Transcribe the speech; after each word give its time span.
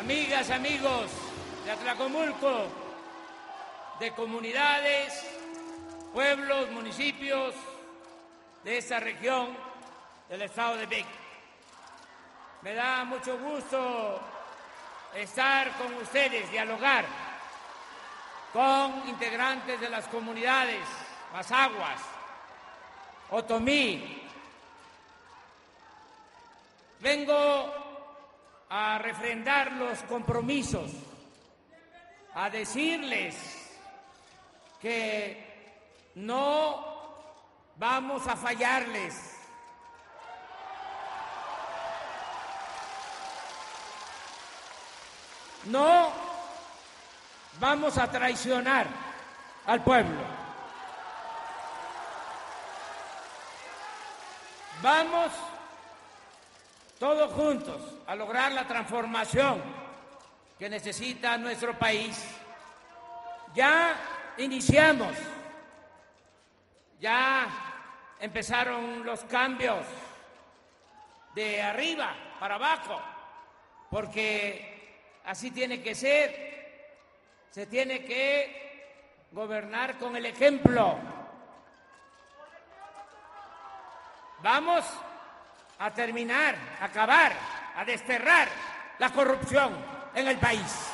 amigas, 0.00 0.48
amigos 0.48 1.10
de 1.62 1.72
Atlacomulco, 1.72 2.68
de 3.98 4.10
comunidades, 4.12 5.26
pueblos, 6.14 6.70
municipios 6.70 7.54
de 8.64 8.78
esta 8.78 8.98
región 8.98 9.54
del 10.30 10.40
estado 10.40 10.76
de 10.76 10.86
México. 10.86 11.10
Me 12.62 12.72
da 12.72 13.04
mucho 13.04 13.38
gusto 13.38 14.18
estar 15.14 15.70
con 15.72 15.92
ustedes, 15.96 16.50
dialogar 16.50 17.04
con 18.54 19.06
integrantes 19.06 19.78
de 19.78 19.90
las 19.90 20.08
comunidades 20.08 20.80
Mazaguas, 21.30 22.00
Otomí. 23.28 24.22
Vengo 27.00 27.79
a 28.70 28.98
refrendar 28.98 29.72
los 29.72 29.98
compromisos, 30.04 30.92
a 32.34 32.48
decirles 32.48 33.36
que 34.80 36.12
no 36.14 36.86
vamos 37.76 38.26
a 38.28 38.36
fallarles. 38.36 39.36
No 45.64 46.12
vamos 47.58 47.98
a 47.98 48.08
traicionar 48.10 48.86
al 49.66 49.82
pueblo. 49.82 50.20
Vamos 54.80 55.32
todos 57.00 57.32
juntos 57.32 57.80
a 58.06 58.14
lograr 58.14 58.52
la 58.52 58.68
transformación 58.68 59.62
que 60.58 60.68
necesita 60.68 61.38
nuestro 61.38 61.76
país. 61.78 62.22
Ya 63.54 63.96
iniciamos, 64.36 65.16
ya 67.00 67.48
empezaron 68.20 69.02
los 69.02 69.24
cambios 69.24 69.82
de 71.34 71.62
arriba 71.62 72.14
para 72.38 72.56
abajo, 72.56 73.00
porque 73.88 75.22
así 75.24 75.50
tiene 75.52 75.82
que 75.82 75.94
ser, 75.94 77.40
se 77.48 77.64
tiene 77.64 78.04
que 78.04 79.26
gobernar 79.32 79.96
con 79.96 80.16
el 80.16 80.26
ejemplo. 80.26 80.98
Vamos 84.42 84.84
a 85.80 85.90
terminar, 85.92 86.54
a 86.78 86.84
acabar, 86.84 87.32
a 87.74 87.84
desterrar 87.84 88.48
la 88.98 89.10
corrupción 89.10 89.74
en 90.14 90.28
el 90.28 90.36
país. 90.36 90.90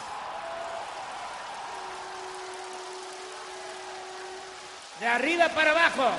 De 5.01 5.07
arriba 5.09 5.49
para 5.49 5.73
abajo, 5.73 6.11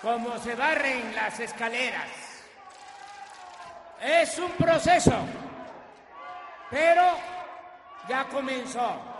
como 0.00 0.38
se 0.38 0.54
barren 0.54 1.14
las 1.14 1.38
escaleras. 1.38 2.08
Es 4.00 4.38
un 4.38 4.50
proceso, 4.52 5.26
pero 6.70 7.18
ya 8.08 8.24
comenzó. 8.24 9.10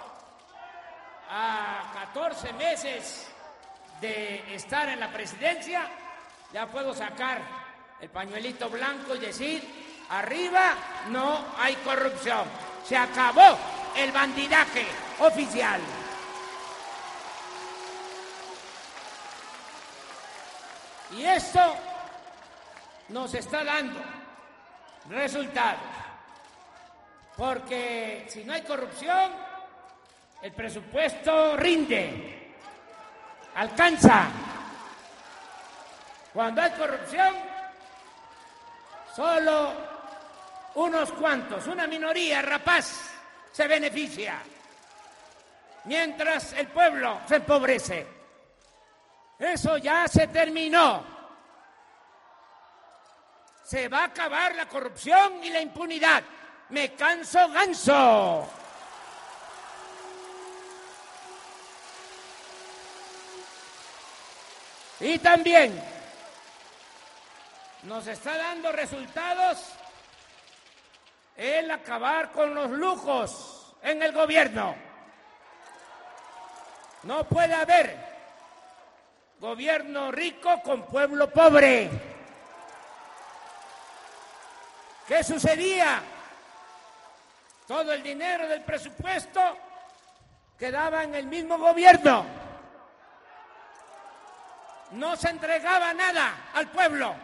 A 1.36 1.90
14 2.12 2.52
meses 2.52 3.33
de 4.04 4.54
estar 4.54 4.86
en 4.90 5.00
la 5.00 5.10
presidencia, 5.10 5.88
ya 6.52 6.66
puedo 6.66 6.94
sacar 6.94 7.40
el 8.00 8.10
pañuelito 8.10 8.68
blanco 8.68 9.14
y 9.14 9.18
decir, 9.18 9.62
arriba 10.10 10.74
no 11.08 11.42
hay 11.56 11.74
corrupción. 11.76 12.44
Se 12.86 12.98
acabó 12.98 13.56
el 13.96 14.12
bandidaje 14.12 14.84
oficial. 15.20 15.80
Y 21.16 21.24
esto 21.24 21.76
nos 23.08 23.32
está 23.32 23.64
dando 23.64 24.02
resultados. 25.08 25.80
Porque 27.38 28.26
si 28.28 28.44
no 28.44 28.52
hay 28.52 28.62
corrupción, 28.62 29.32
el 30.42 30.52
presupuesto 30.52 31.56
rinde 31.56 32.33
alcanza. 33.54 34.28
Cuando 36.32 36.62
hay 36.62 36.70
corrupción, 36.72 37.34
solo 39.14 39.72
unos 40.74 41.12
cuantos, 41.12 41.66
una 41.68 41.86
minoría 41.86 42.42
rapaz 42.42 43.10
se 43.52 43.68
beneficia, 43.68 44.38
mientras 45.84 46.54
el 46.54 46.66
pueblo 46.68 47.20
se 47.28 47.36
empobrece. 47.36 48.06
Eso 49.38 49.76
ya 49.78 50.08
se 50.08 50.26
terminó. 50.28 51.04
Se 53.64 53.88
va 53.88 54.00
a 54.00 54.04
acabar 54.04 54.54
la 54.54 54.66
corrupción 54.66 55.42
y 55.42 55.50
la 55.50 55.60
impunidad. 55.60 56.22
Me 56.70 56.94
canso 56.94 57.48
ganso. 57.50 58.63
Y 65.00 65.18
también 65.18 65.82
nos 67.82 68.06
está 68.06 68.36
dando 68.36 68.72
resultados 68.72 69.58
el 71.36 71.70
acabar 71.70 72.30
con 72.30 72.54
los 72.54 72.70
lujos 72.70 73.74
en 73.82 74.02
el 74.02 74.12
gobierno. 74.12 74.74
No 77.02 77.24
puede 77.24 77.54
haber 77.54 77.96
gobierno 79.40 80.12
rico 80.12 80.62
con 80.62 80.86
pueblo 80.86 81.28
pobre. 81.30 81.90
¿Qué 85.06 85.22
sucedía? 85.22 86.00
Todo 87.66 87.92
el 87.92 88.02
dinero 88.02 88.48
del 88.48 88.62
presupuesto 88.62 89.40
quedaba 90.58 91.02
en 91.02 91.14
el 91.14 91.26
mismo 91.26 91.58
gobierno 91.58 92.43
no 94.92 95.16
se 95.16 95.30
entregaba 95.30 95.92
nada 95.92 96.50
al 96.54 96.68
pueblo 96.68 97.14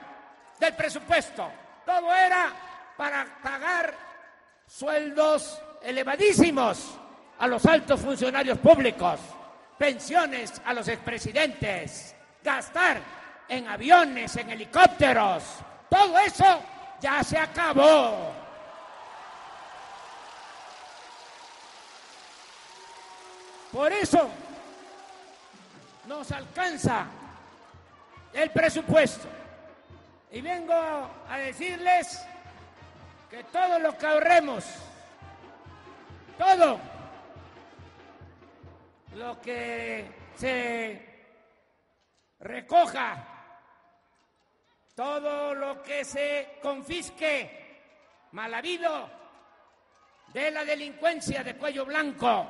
del 0.59 0.75
presupuesto. 0.75 1.50
Todo 1.84 2.15
era 2.15 2.53
para 2.97 3.26
pagar 3.43 3.94
sueldos 4.66 5.60
elevadísimos 5.82 6.99
a 7.38 7.47
los 7.47 7.65
altos 7.66 8.00
funcionarios 8.00 8.59
públicos, 8.59 9.19
pensiones 9.78 10.60
a 10.65 10.75
los 10.75 10.87
expresidentes, 10.88 12.15
gastar 12.44 13.00
en 13.49 13.66
aviones, 13.66 14.37
en 14.37 14.50
helicópteros. 14.50 15.43
Todo 15.88 16.19
eso 16.19 16.62
ya 17.00 17.25
se 17.25 17.38
acabó. 17.38 18.32
Por 23.72 23.93
eso 23.93 24.28
nos 26.06 26.31
alcanza 26.32 27.06
el 28.33 28.51
presupuesto. 28.51 29.29
Y 30.33 30.41
vengo 30.41 30.75
a 30.75 31.39
decirles 31.39 32.25
que 33.29 33.45
todo 33.45 33.79
lo 33.79 33.97
que 33.97 34.07
ahorremos, 34.07 34.65
todo 36.39 36.81
lo 39.15 39.41
que 39.41 40.07
se 40.37 41.25
recoja, 42.41 43.27
todo 44.95 45.55
lo 45.55 45.83
que 45.83 46.05
se 46.05 46.59
confisque 46.62 48.29
mal 48.33 48.55
habido 48.55 49.11
de 50.29 50.50
la 50.53 50.65
delincuencia 50.65 51.43
de 51.43 51.56
cuello 51.56 51.85
blanco 51.85 52.47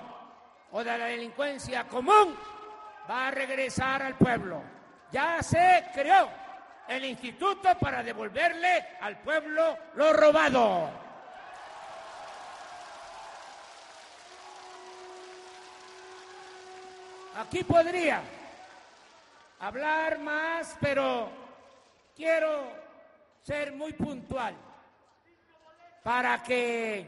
o 0.72 0.84
de 0.84 0.98
la 0.98 1.06
delincuencia 1.06 1.88
común, 1.88 2.36
va 3.08 3.28
a 3.28 3.30
regresar 3.30 4.02
al 4.02 4.16
pueblo 4.16 4.79
ya 5.12 5.42
se 5.42 5.86
creó 5.92 6.30
el 6.88 7.04
instituto 7.04 7.76
para 7.78 8.02
devolverle 8.02 8.96
al 9.00 9.18
pueblo 9.18 9.78
lo 9.94 10.12
robado. 10.12 10.90
Aquí 17.36 17.64
podría 17.64 18.20
hablar 19.60 20.18
más, 20.18 20.76
pero 20.80 21.30
quiero 22.14 22.72
ser 23.40 23.72
muy 23.72 23.92
puntual 23.92 24.54
para 26.02 26.42
que 26.42 27.06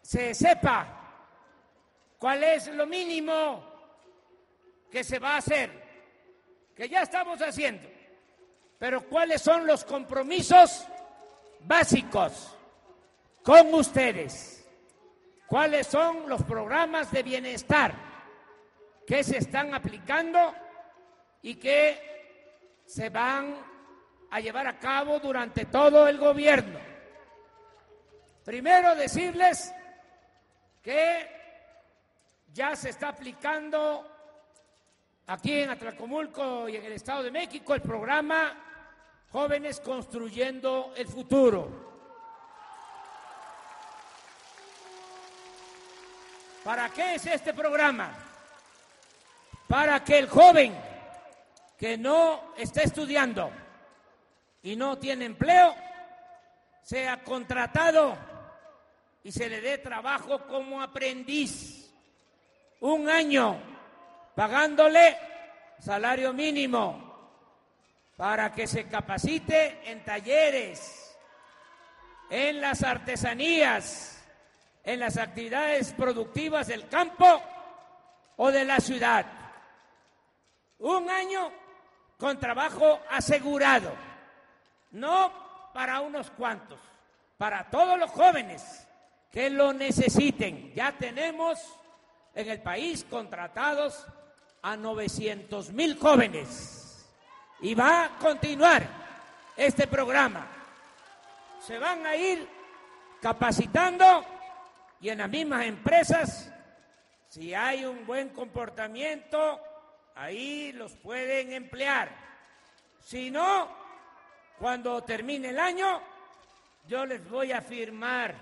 se 0.00 0.34
sepa 0.34 0.86
cuál 2.18 2.42
es 2.42 2.68
lo 2.68 2.86
mínimo 2.86 3.62
que 4.90 5.04
se 5.04 5.18
va 5.18 5.34
a 5.34 5.38
hacer 5.38 5.87
que 6.78 6.88
ya 6.88 7.02
estamos 7.02 7.42
haciendo. 7.42 7.86
Pero 8.78 9.02
¿cuáles 9.02 9.42
son 9.42 9.66
los 9.66 9.84
compromisos 9.84 10.86
básicos 11.60 12.56
con 13.42 13.74
ustedes. 13.74 14.64
¿Cuáles 15.46 15.86
son 15.86 16.28
los 16.28 16.42
programas 16.42 17.10
de 17.10 17.22
bienestar 17.22 17.94
que 19.06 19.24
se 19.24 19.38
están 19.38 19.74
aplicando 19.74 20.54
y 21.42 21.54
que 21.54 22.78
se 22.84 23.08
van 23.08 23.56
a 24.30 24.40
llevar 24.40 24.66
a 24.66 24.78
cabo 24.78 25.18
durante 25.18 25.64
todo 25.64 26.06
el 26.06 26.18
gobierno? 26.18 26.78
Primero 28.44 28.94
decirles 28.94 29.74
que 30.82 31.28
ya 32.52 32.76
se 32.76 32.90
está 32.90 33.08
aplicando 33.08 34.17
aquí 35.28 35.60
en 35.60 35.70
Atlacomulco 35.70 36.68
y 36.68 36.76
en 36.76 36.84
el 36.84 36.92
Estado 36.92 37.22
de 37.22 37.30
México 37.30 37.74
el 37.74 37.82
programa 37.82 38.54
Jóvenes 39.30 39.78
Construyendo 39.80 40.94
el 40.96 41.06
Futuro. 41.06 41.86
¿Para 46.64 46.88
qué 46.88 47.14
es 47.14 47.26
este 47.26 47.52
programa? 47.52 48.10
Para 49.66 50.02
que 50.02 50.18
el 50.18 50.28
joven 50.28 50.74
que 51.76 51.98
no 51.98 52.54
está 52.56 52.82
estudiando 52.82 53.50
y 54.62 54.76
no 54.76 54.96
tiene 54.96 55.26
empleo 55.26 55.74
sea 56.82 57.22
contratado 57.22 58.16
y 59.22 59.30
se 59.30 59.48
le 59.48 59.60
dé 59.60 59.76
trabajo 59.76 60.46
como 60.46 60.80
aprendiz. 60.80 61.92
Un 62.80 63.10
año 63.10 63.77
pagándole 64.38 65.18
salario 65.80 66.32
mínimo 66.32 67.32
para 68.16 68.52
que 68.52 68.68
se 68.68 68.86
capacite 68.86 69.90
en 69.90 70.04
talleres, 70.04 71.18
en 72.30 72.60
las 72.60 72.84
artesanías, 72.84 74.24
en 74.84 75.00
las 75.00 75.16
actividades 75.16 75.92
productivas 75.92 76.68
del 76.68 76.86
campo 76.86 77.42
o 78.36 78.52
de 78.52 78.64
la 78.64 78.78
ciudad. 78.78 79.26
Un 80.78 81.10
año 81.10 81.50
con 82.16 82.38
trabajo 82.38 83.00
asegurado, 83.10 83.92
no 84.92 85.72
para 85.74 86.00
unos 86.00 86.30
cuantos, 86.30 86.78
para 87.36 87.68
todos 87.70 87.98
los 87.98 88.10
jóvenes 88.12 88.86
que 89.32 89.50
lo 89.50 89.72
necesiten. 89.72 90.72
Ya 90.74 90.92
tenemos 90.92 91.58
en 92.36 92.48
el 92.48 92.62
país 92.62 93.04
contratados 93.10 94.06
a 94.68 94.76
900 94.76 95.72
mil 95.72 95.98
jóvenes 95.98 97.08
y 97.60 97.74
va 97.74 98.04
a 98.04 98.18
continuar 98.18 98.86
este 99.56 99.86
programa. 99.86 100.46
Se 101.58 101.78
van 101.78 102.04
a 102.04 102.14
ir 102.14 102.46
capacitando 103.22 104.26
y 105.00 105.08
en 105.08 105.18
las 105.18 105.30
mismas 105.30 105.64
empresas, 105.64 106.52
si 107.28 107.54
hay 107.54 107.86
un 107.86 108.06
buen 108.06 108.28
comportamiento, 108.28 109.58
ahí 110.14 110.72
los 110.72 110.92
pueden 110.96 111.52
emplear. 111.54 112.14
Si 113.00 113.30
no, 113.30 113.74
cuando 114.58 115.02
termine 115.02 115.48
el 115.48 115.58
año, 115.58 116.02
yo 116.86 117.06
les 117.06 117.26
voy 117.26 117.52
a 117.52 117.62
firmar 117.62 118.34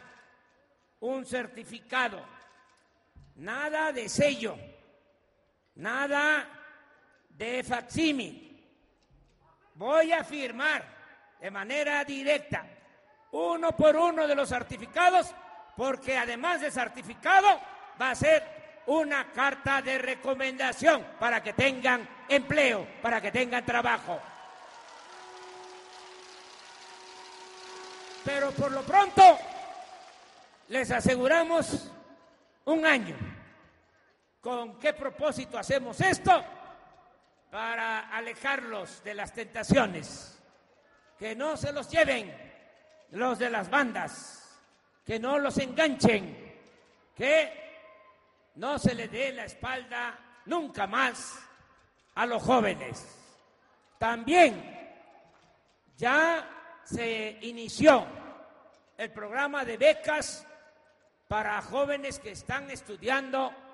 un 0.99 1.25
certificado. 1.25 2.21
Nada 3.37 3.93
de 3.93 4.09
sello, 4.09 4.57
nada 5.77 6.49
de 7.31 7.63
facsímil 7.63 8.47
voy 9.77 10.13
a 10.13 10.25
firmar 10.25 10.85
de 11.41 11.51
manera 11.51 12.05
directa 12.05 12.65
uno 13.33 13.73
por 13.77 13.97
uno 13.97 14.27
de 14.27 14.35
los 14.35 14.49
certificados, 14.49 15.35
porque 15.77 16.17
además 16.17 16.61
de 16.61 16.71
certificado 16.71 17.61
va 18.01 18.11
a 18.11 18.15
ser 18.15 18.83
una 18.87 19.31
carta 19.33 19.83
de 19.83 19.99
recomendación 19.99 21.05
para 21.19 21.43
que 21.43 21.53
tengan 21.53 22.09
empleo, 22.29 22.87
para 23.03 23.21
que 23.21 23.31
tengan 23.31 23.65
trabajo. 23.65 24.21
Pero 28.25 28.51
por 28.53 28.73
lo 28.73 28.83
pronto 28.83 29.39
les 30.69 30.91
aseguramos 30.91 31.93
un 32.65 32.87
año. 32.87 33.17
¿Con 34.47 34.79
qué 34.79 34.93
propósito 34.93 35.59
hacemos 35.59 36.01
esto? 36.01 36.45
para 37.51 38.11
alejarlos 38.11 39.03
de 39.03 39.15
las 39.15 39.33
tentaciones, 39.33 40.39
que 41.19 41.35
no 41.35 41.57
se 41.57 41.73
los 41.73 41.89
lleven 41.91 42.33
los 43.11 43.41
de 43.41 43.51
las 43.51 43.69
bandas, 43.69 44.57
que 45.05 45.19
no 45.19 45.41
los 45.41 45.59
enganchen, 45.59 46.55
que 47.17 48.53
no 48.57 48.79
se 48.79 48.95
le 48.95 49.09
dé 49.09 49.33
la 49.33 49.47
espalda 49.47 50.17
nunca 50.45 50.87
más 50.87 51.41
a 52.15 52.25
los 52.27 52.41
jóvenes. 52.43 53.05
También 53.99 55.01
ya 55.97 56.83
se 56.85 57.39
inició 57.41 58.07
el 58.97 59.11
programa 59.11 59.65
de 59.65 59.77
becas 59.77 60.47
para 61.27 61.61
jóvenes 61.63 62.21
que 62.21 62.31
están 62.31 62.71
estudiando 62.71 63.66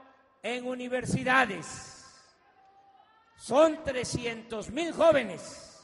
en 0.43 0.67
universidades 0.67 2.03
son 3.37 3.83
300 3.83 4.71
mil 4.71 4.93
jóvenes 4.93 5.81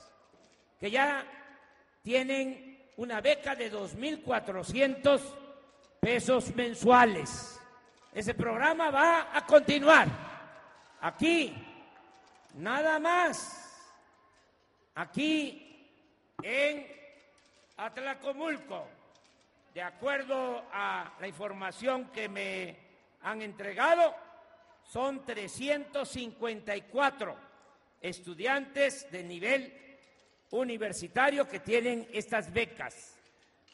que 0.79 0.91
ya 0.91 1.25
tienen 2.03 2.91
una 2.97 3.21
beca 3.21 3.55
de 3.55 3.73
2.400 3.73 5.21
pesos 6.01 6.55
mensuales. 6.55 7.61
Ese 8.13 8.35
programa 8.35 8.91
va 8.91 9.37
a 9.37 9.45
continuar. 9.47 10.09
Aquí, 11.01 11.55
nada 12.55 12.99
más, 12.99 13.93
aquí 14.95 15.87
en 16.43 16.87
Atlacomulco, 17.77 18.89
de 19.75 19.83
acuerdo 19.83 20.65
a 20.73 21.13
la 21.21 21.29
información 21.29 22.07
que 22.07 22.29
me 22.29 22.77
han 23.23 23.43
entregado, 23.43 24.15
son 24.89 25.25
354 25.25 27.37
estudiantes 28.01 29.09
de 29.11 29.23
nivel 29.23 29.73
universitario 30.51 31.47
que 31.47 31.61
tienen 31.61 32.09
estas 32.13 32.53
becas. 32.53 33.15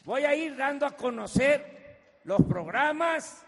Voy 0.04 0.24
a 0.24 0.34
ir 0.34 0.56
dando 0.56 0.86
a 0.86 0.96
conocer 0.96 2.18
los 2.24 2.42
programas 2.42 3.46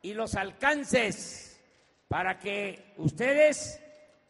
y 0.00 0.14
los 0.14 0.36
alcances 0.36 1.60
para 2.06 2.38
que 2.38 2.94
ustedes 2.98 3.80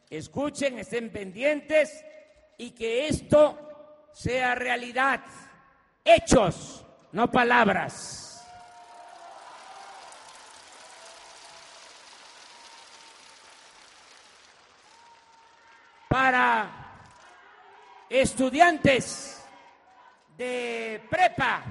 escuchen, 0.09 0.79
estén 0.79 1.11
pendientes 1.11 2.03
y 2.57 2.71
que 2.71 3.07
esto 3.07 4.07
sea 4.13 4.55
realidad. 4.55 5.21
Hechos, 6.03 6.83
no 7.11 7.29
palabras. 7.29 8.28
Para 16.09 16.69
estudiantes 18.09 19.41
de 20.35 21.01
prepa, 21.07 21.63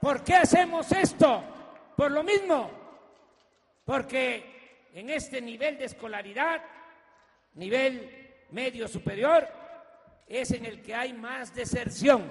¿Por 0.00 0.24
qué 0.24 0.34
hacemos 0.34 0.90
esto? 0.92 1.44
Por 1.96 2.10
lo 2.10 2.22
mismo, 2.22 2.70
porque 3.84 4.88
en 4.94 5.10
este 5.10 5.40
nivel 5.40 5.78
de 5.78 5.84
escolaridad, 5.84 6.62
nivel 7.54 8.46
medio 8.50 8.88
superior, 8.88 9.48
es 10.26 10.50
en 10.50 10.64
el 10.64 10.82
que 10.82 10.94
hay 10.94 11.12
más 11.12 11.54
deserción. 11.54 12.24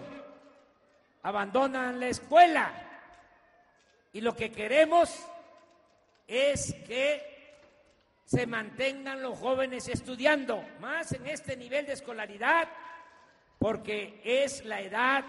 Abandonan 1.23 1.99
la 1.99 2.07
escuela 2.07 2.71
y 4.11 4.21
lo 4.21 4.35
que 4.35 4.51
queremos 4.51 5.15
es 6.27 6.73
que 6.87 7.30
se 8.25 8.47
mantengan 8.47 9.21
los 9.21 9.37
jóvenes 9.37 9.87
estudiando, 9.87 10.63
más 10.79 11.11
en 11.11 11.27
este 11.27 11.57
nivel 11.57 11.85
de 11.85 11.93
escolaridad 11.93 12.67
porque 13.61 14.19
es 14.23 14.65
la 14.65 14.81
edad 14.81 15.23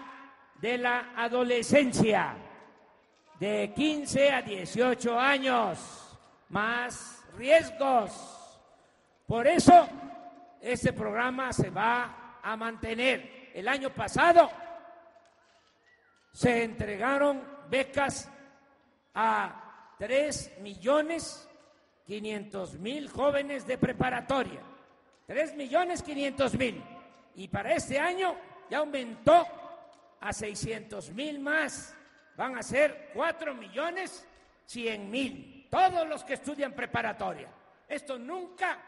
de 0.59 0.79
la 0.79 1.13
adolescencia, 1.15 2.35
de 3.39 3.71
15 3.75 4.31
a 4.31 4.41
18 4.41 5.19
años, 5.19 6.17
más 6.49 7.23
riesgos. 7.37 8.59
Por 9.27 9.45
eso, 9.45 9.87
este 10.59 10.93
programa 10.93 11.53
se 11.53 11.69
va 11.69 12.39
a 12.41 12.57
mantener. 12.57 13.51
El 13.53 13.67
año 13.67 13.91
pasado 13.93 14.49
se 16.31 16.63
entregaron 16.63 17.39
becas 17.69 18.31
a 19.13 19.93
3 19.99 20.53
millones 20.61 21.47
500 22.05 22.79
mil 22.79 23.09
jóvenes 23.09 23.65
de 23.65 23.77
preparatoria. 23.77 24.61
3 25.27 25.55
millones 25.55 26.01
500 26.01 26.53
mil. 26.55 26.83
Y 27.35 27.47
para 27.47 27.73
este 27.73 27.99
año 27.99 28.35
ya 28.69 28.79
aumentó 28.79 29.45
a 30.19 30.33
600 30.33 31.11
mil 31.11 31.39
más. 31.39 31.95
Van 32.35 32.57
a 32.57 32.63
ser 32.63 33.11
4 33.13 33.53
millones 33.53 34.25
100 34.65 35.09
mil. 35.09 35.67
Todos 35.69 36.07
los 36.07 36.23
que 36.23 36.33
estudian 36.33 36.73
preparatoria. 36.73 37.49
Esto 37.87 38.17
nunca 38.17 38.79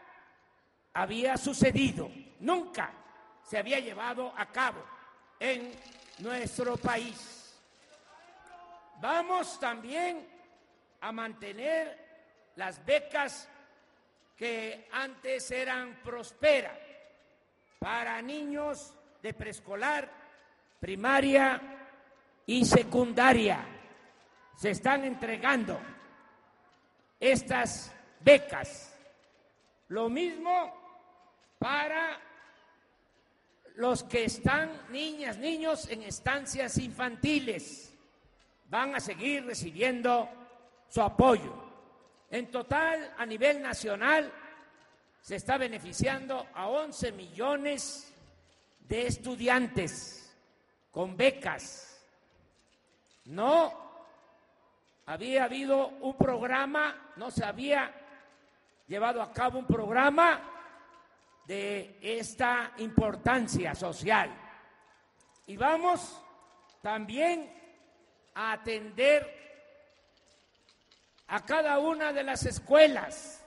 había 0.94 1.36
sucedido, 1.36 2.10
nunca 2.40 2.90
se 3.42 3.58
había 3.58 3.78
llevado 3.78 4.32
a 4.36 4.46
cabo 4.46 4.82
en 5.38 5.70
nuestro 6.18 6.76
país. 6.76 7.54
Vamos 9.00 9.60
también 9.60 10.26
a 11.00 11.12
mantener 11.12 12.05
las 12.56 12.84
becas 12.84 13.48
que 14.36 14.88
antes 14.92 15.50
eran 15.50 16.02
Prospera 16.02 16.78
para 17.78 18.20
niños 18.20 18.94
de 19.22 19.32
preescolar 19.32 20.10
primaria 20.80 21.60
y 22.46 22.64
secundaria. 22.64 23.64
Se 24.56 24.70
están 24.70 25.04
entregando 25.04 25.78
estas 27.20 27.94
becas. 28.20 28.92
Lo 29.88 30.08
mismo 30.08 30.74
para 31.58 32.18
los 33.76 34.02
que 34.04 34.24
están 34.24 34.70
niñas, 34.90 35.38
niños 35.38 35.88
en 35.88 36.02
estancias 36.02 36.78
infantiles. 36.78 37.94
Van 38.68 38.94
a 38.94 39.00
seguir 39.00 39.44
recibiendo 39.44 40.28
su 40.88 41.02
apoyo. 41.02 41.65
En 42.30 42.50
total, 42.50 43.14
a 43.16 43.24
nivel 43.24 43.62
nacional, 43.62 44.32
se 45.20 45.36
está 45.36 45.58
beneficiando 45.58 46.48
a 46.54 46.68
11 46.68 47.12
millones 47.12 48.12
de 48.80 49.06
estudiantes 49.06 50.36
con 50.90 51.16
becas. 51.16 52.00
No 53.26 53.72
había 55.06 55.44
habido 55.44 55.88
un 55.88 56.16
programa, 56.16 57.12
no 57.16 57.30
se 57.30 57.44
había 57.44 57.92
llevado 58.86 59.22
a 59.22 59.32
cabo 59.32 59.58
un 59.58 59.66
programa 59.66 60.40
de 61.46 61.98
esta 62.00 62.72
importancia 62.78 63.74
social. 63.74 64.30
Y 65.46 65.56
vamos 65.56 66.20
también 66.82 67.52
a 68.34 68.52
atender 68.52 69.45
a 71.28 71.44
cada 71.44 71.78
una 71.78 72.12
de 72.12 72.22
las 72.22 72.46
escuelas 72.46 73.44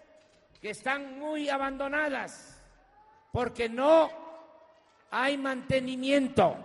que 0.62 0.72
están 0.72 1.20
muy 1.20 1.50
abandonadas 1.50 2.62
porque 3.32 3.70
no 3.70 4.12
hay 5.12 5.38
mantenimiento 5.38 6.58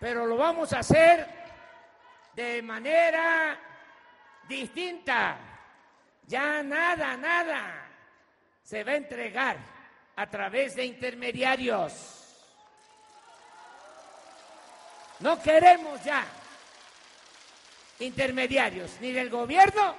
pero 0.00 0.24
lo 0.26 0.38
vamos 0.38 0.72
a 0.72 0.78
hacer 0.78 1.28
de 2.34 2.62
manera 2.62 3.60
distinta. 4.48 5.36
Ya 6.26 6.62
nada, 6.62 7.16
nada 7.18 7.86
se 8.62 8.82
va 8.82 8.92
a 8.92 8.96
entregar 8.96 9.58
a 10.16 10.26
través 10.26 10.74
de 10.74 10.86
intermediarios. 10.86 12.16
No 15.18 15.40
queremos 15.42 16.02
ya 16.02 16.24
intermediarios, 17.98 18.96
ni 19.02 19.12
del 19.12 19.28
gobierno, 19.28 19.94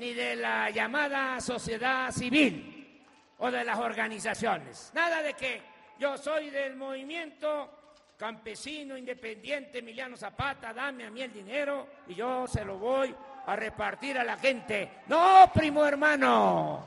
ni 0.00 0.14
de 0.14 0.34
la 0.34 0.70
llamada 0.70 1.38
sociedad 1.42 2.10
civil 2.10 3.04
o 3.36 3.50
de 3.50 3.62
las 3.62 3.78
organizaciones. 3.78 4.90
Nada 4.94 5.20
de 5.20 5.34
que 5.34 5.60
yo 5.98 6.16
soy 6.16 6.48
del 6.48 6.74
movimiento 6.74 7.68
campesino 8.16 8.96
independiente 8.96 9.80
Emiliano 9.80 10.16
Zapata, 10.16 10.72
dame 10.72 11.04
a 11.04 11.10
mí 11.10 11.20
el 11.20 11.30
dinero 11.30 11.86
y 12.08 12.14
yo 12.14 12.46
se 12.46 12.64
lo 12.64 12.78
voy 12.78 13.14
a 13.44 13.54
repartir 13.54 14.16
a 14.16 14.24
la 14.24 14.38
gente. 14.38 15.02
No, 15.06 15.50
primo 15.52 15.84
hermano, 15.84 16.82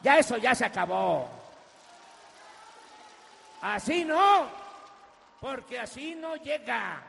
ya 0.00 0.18
eso 0.18 0.38
ya 0.38 0.54
se 0.54 0.64
acabó. 0.64 1.28
Así 3.60 4.06
no, 4.06 4.48
porque 5.38 5.80
así 5.80 6.14
no 6.14 6.36
llega, 6.36 7.02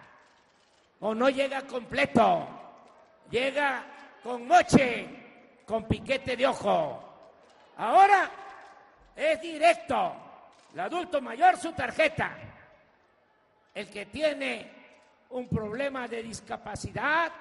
o 1.00 1.16
no 1.16 1.30
llega 1.30 1.62
completo, 1.62 2.46
llega 3.32 3.84
con 4.22 4.46
moche, 4.46 5.25
con 5.66 5.86
piquete 5.86 6.36
de 6.36 6.48
ojo. 6.48 7.02
Ahora 7.78 8.30
es 9.16 9.42
directo, 9.42 10.16
el 10.74 10.80
adulto 10.80 11.22
mayor 11.22 11.58
su 11.58 11.72
tarjeta 11.74 12.38
el 13.76 13.90
que 13.90 14.06
tiene 14.06 14.72
un 15.32 15.50
problema 15.50 16.08
de 16.08 16.24
discapacidad 16.24 17.32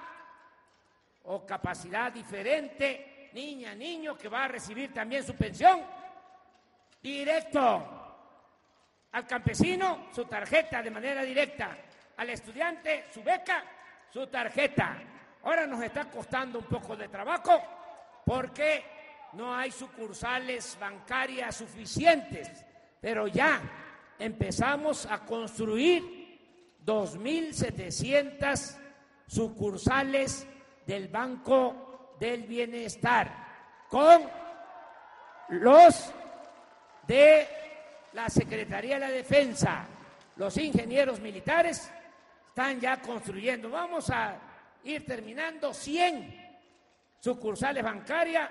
o 1.26 1.46
capacidad 1.46 2.12
diferente, 2.12 3.30
niña, 3.32 3.72
niño, 3.74 4.18
que 4.18 4.28
va 4.28 4.44
a 4.44 4.48
recibir 4.48 4.92
también 4.92 5.24
su 5.24 5.34
pensión, 5.36 5.80
directo 7.00 8.00
al 9.12 9.26
campesino, 9.26 10.08
su 10.12 10.24
tarjeta 10.24 10.82
de 10.82 10.90
manera 10.90 11.22
directa, 11.22 11.78
al 12.16 12.30
estudiante, 12.30 13.06
su 13.12 13.22
beca, 13.22 13.62
su 14.12 14.26
tarjeta. 14.26 14.98
Ahora 15.44 15.66
nos 15.66 15.82
está 15.82 16.06
costando 16.10 16.58
un 16.58 16.64
poco 16.64 16.96
de 16.96 17.08
trabajo 17.08 17.83
porque 18.24 18.84
no 19.34 19.54
hay 19.54 19.70
sucursales 19.70 20.76
bancarias 20.80 21.56
suficientes, 21.56 22.64
pero 23.00 23.26
ya 23.26 23.60
empezamos 24.18 25.06
a 25.06 25.24
construir 25.24 26.78
2.700 26.84 28.76
sucursales 29.26 30.46
del 30.86 31.08
Banco 31.08 32.16
del 32.20 32.44
Bienestar 32.44 33.44
con 33.88 34.22
los 35.48 36.12
de 37.06 37.48
la 38.12 38.28
Secretaría 38.28 38.94
de 38.94 39.00
la 39.00 39.10
Defensa, 39.10 39.86
los 40.36 40.56
ingenieros 40.56 41.20
militares 41.20 41.90
están 42.48 42.80
ya 42.80 43.00
construyendo. 43.00 43.70
Vamos 43.70 44.10
a 44.10 44.36
ir 44.84 45.04
terminando. 45.04 45.74
100 45.74 46.43
sucursales 47.24 47.82
bancarias 47.82 48.50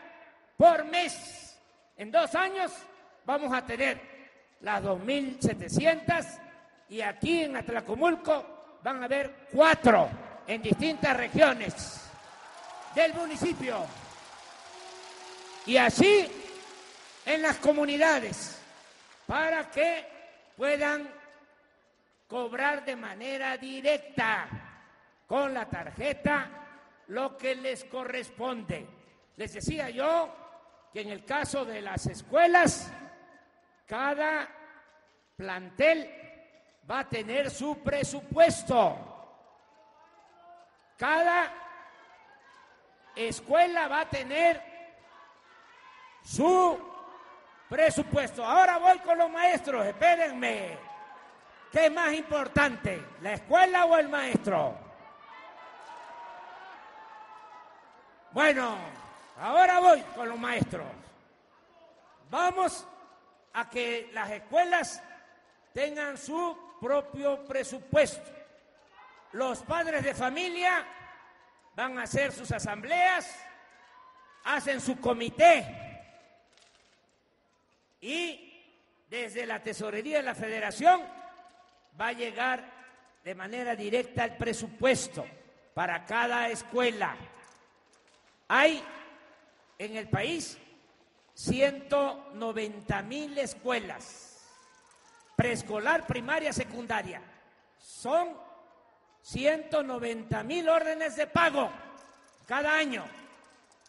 por 0.58 0.84
mes. 0.86 1.56
En 1.96 2.10
dos 2.10 2.34
años 2.34 2.72
vamos 3.24 3.54
a 3.54 3.64
tener 3.64 4.02
las 4.62 4.84
2.700 4.84 6.26
y 6.90 7.02
aquí 7.02 7.44
en 7.44 7.56
Atlacomulco 7.56 8.80
van 8.82 9.04
a 9.04 9.06
haber 9.06 9.48
cuatro 9.52 10.10
en 10.48 10.64
distintas 10.64 11.16
regiones 11.16 12.10
del 12.96 13.14
municipio. 13.14 13.86
Y 15.68 15.78
así 15.78 16.28
en 17.28 17.44
las 17.44 17.58
comunidades 17.58 18.60
para 19.28 19.70
que 19.70 20.04
puedan 20.58 21.08
cobrar 22.28 22.84
de 22.84 22.96
manera 22.96 23.56
directa 23.56 24.48
con 25.28 25.54
la 25.54 25.70
tarjeta 25.70 26.63
lo 27.08 27.38
que 27.38 27.56
les 27.56 27.84
corresponde. 27.86 28.88
Les 29.36 29.54
decía 29.54 29.90
yo 29.90 30.30
que 30.92 31.02
en 31.02 31.10
el 31.10 31.26
caso 31.26 31.66
de 31.66 31.82
las 31.82 32.06
escuelas, 32.08 32.92
cada 33.88 34.48
plantel 35.36 36.10
va 36.90 37.00
a 37.00 37.10
tener 37.10 37.50
su 37.50 37.82
presupuesto. 37.84 38.98
Cada 40.98 41.52
escuela 43.16 43.88
va 43.88 44.02
a 44.02 44.10
tener 44.10 44.62
su 46.24 46.80
presupuesto. 47.68 48.46
Ahora 48.46 48.78
voy 48.78 49.00
con 49.00 49.18
los 49.18 49.30
maestros, 49.30 49.86
espérenme. 49.86 50.78
¿Qué 51.72 51.88
es 51.88 51.92
más 51.92 52.14
importante, 52.14 53.04
la 53.22 53.34
escuela 53.34 53.86
o 53.86 53.98
el 53.98 54.08
maestro? 54.08 54.93
Bueno, 58.34 58.76
ahora 59.38 59.80
voy 59.80 60.02
con 60.16 60.28
los 60.28 60.40
maestros. 60.40 60.88
Vamos 62.32 62.84
a 63.54 63.70
que 63.70 64.10
las 64.12 64.32
escuelas 64.32 65.04
tengan 65.72 66.18
su 66.18 66.58
propio 66.82 67.46
presupuesto. 67.46 68.32
Los 69.34 69.60
padres 69.60 70.04
de 70.04 70.16
familia 70.16 70.84
van 71.76 72.00
a 72.00 72.04
hacer 72.04 72.32
sus 72.32 72.52
asambleas, 72.52 73.40
hacen 74.46 74.82
su 74.82 75.00
comité 75.00 76.02
y 78.02 78.52
desde 79.12 79.46
la 79.46 79.62
tesorería 79.62 80.18
de 80.18 80.24
la 80.24 80.34
federación 80.34 81.04
va 82.02 82.08
a 82.08 82.14
llegar 82.14 82.64
de 83.24 83.36
manera 83.36 83.76
directa 83.76 84.26
el 84.26 84.38
presupuesto 84.38 85.24
para 85.76 86.04
cada 86.06 86.50
escuela. 86.50 87.16
Hay 88.56 88.84
en 89.80 89.98
el 89.98 90.08
país 90.10 90.60
190 91.34 93.02
mil 93.02 93.36
escuelas, 93.40 94.48
preescolar, 95.36 96.06
primaria, 96.06 96.54
secundaria. 96.54 97.20
Son 97.80 98.38
190 99.24 100.44
mil 100.44 100.70
órdenes 100.70 101.16
de 101.16 101.26
pago 101.26 101.72
cada 102.46 102.78
año 102.78 103.04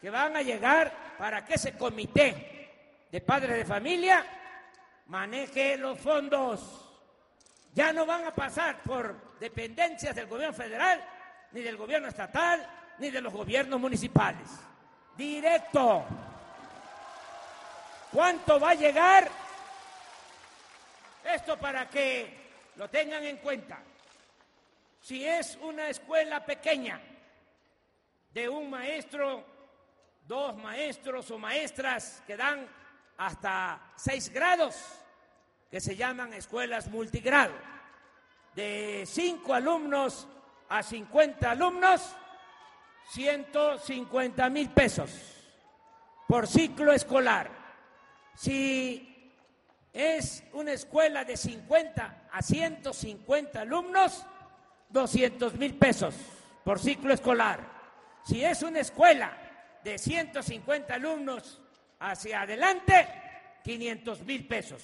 que 0.00 0.08
van 0.08 0.34
a 0.34 0.40
llegar 0.40 1.16
para 1.18 1.44
que 1.44 1.56
ese 1.56 1.76
comité 1.76 3.06
de 3.12 3.20
padres 3.20 3.58
de 3.58 3.66
familia 3.66 4.24
maneje 5.08 5.76
los 5.76 6.00
fondos. 6.00 6.90
Ya 7.74 7.92
no 7.92 8.06
van 8.06 8.24
a 8.24 8.34
pasar 8.34 8.82
por 8.82 9.36
dependencias 9.38 10.16
del 10.16 10.26
gobierno 10.26 10.56
federal, 10.56 11.06
ni 11.52 11.60
del 11.60 11.76
gobierno 11.76 12.08
estatal, 12.08 12.66
ni 12.98 13.10
de 13.10 13.20
los 13.20 13.32
gobiernos 13.32 13.80
municipales. 13.80 14.48
Directo. 15.16 16.04
¿Cuánto 18.12 18.60
va 18.60 18.70
a 18.70 18.74
llegar? 18.74 19.28
Esto 21.24 21.56
para 21.58 21.88
que 21.88 22.44
lo 22.76 22.88
tengan 22.88 23.24
en 23.24 23.38
cuenta. 23.38 23.78
Si 25.00 25.24
es 25.24 25.58
una 25.62 25.88
escuela 25.88 26.44
pequeña 26.44 27.00
de 28.32 28.48
un 28.48 28.70
maestro, 28.70 29.44
dos 30.26 30.56
maestros 30.56 31.30
o 31.30 31.38
maestras 31.38 32.22
que 32.26 32.36
dan 32.36 32.66
hasta 33.16 33.80
seis 33.96 34.28
grados, 34.30 34.76
que 35.70 35.80
se 35.80 35.96
llaman 35.96 36.32
escuelas 36.32 36.88
multigrado, 36.88 37.54
de 38.54 39.04
cinco 39.06 39.54
alumnos 39.54 40.26
a 40.68 40.82
50 40.82 41.50
alumnos, 41.50 42.16
150 43.10 44.50
mil 44.50 44.70
pesos 44.70 45.10
por 46.26 46.46
ciclo 46.46 46.92
escolar. 46.92 47.50
Si 48.34 49.32
es 49.92 50.42
una 50.52 50.72
escuela 50.72 51.24
de 51.24 51.36
50 51.36 52.28
a 52.32 52.42
150 52.42 53.60
alumnos, 53.60 54.26
200 54.88 55.54
mil 55.54 55.74
pesos 55.74 56.14
por 56.64 56.78
ciclo 56.78 57.12
escolar. 57.12 57.60
Si 58.24 58.44
es 58.44 58.62
una 58.62 58.80
escuela 58.80 59.32
de 59.84 59.98
150 59.98 60.94
alumnos 60.94 61.60
hacia 62.00 62.42
adelante, 62.42 63.06
500 63.62 64.22
mil 64.22 64.46
pesos. 64.48 64.82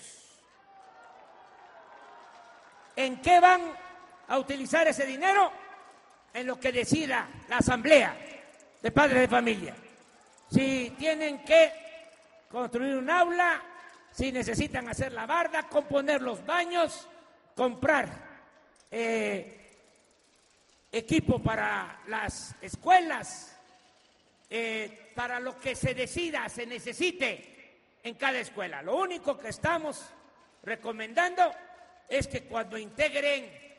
¿En 2.97 3.21
qué 3.21 3.41
van 3.41 3.63
a 4.29 4.39
utilizar 4.39 4.87
ese 4.87 5.07
dinero? 5.07 5.51
En 6.33 6.47
lo 6.47 6.59
que 6.59 6.73
decida 6.73 7.29
la 7.49 7.59
asamblea 7.59 8.17
de 8.81 8.91
padres 8.91 9.21
de 9.21 9.29
familia. 9.29 9.75
Si 10.51 10.95
tienen 10.99 11.45
que 11.45 11.73
construir 12.51 12.97
un 12.97 13.11
aula, 13.11 13.63
si 14.13 14.33
necesitan 14.33 14.89
hacer 14.89 15.13
la 15.13 15.27
barda, 15.27 15.65
componer 15.65 16.23
los 16.23 16.45
baños, 16.45 17.09
comprar 17.55 18.09
eh, 18.91 19.61
equipo 20.91 21.41
para 21.41 22.01
las 22.09 22.55
escuelas, 22.61 23.57
eh, 24.49 25.13
para 25.15 25.39
lo 25.39 25.59
que 25.59 25.77
se 25.77 25.95
decida, 25.95 26.49
se 26.49 26.67
necesite 26.67 27.79
en 28.03 28.15
cada 28.15 28.39
escuela. 28.41 28.83
Lo 28.83 28.97
único 28.97 29.39
que 29.39 29.49
estamos 29.49 30.05
recomendando 30.63 31.53
es 32.09 32.27
que 32.27 32.43
cuando 32.43 32.77
integren 32.77 33.70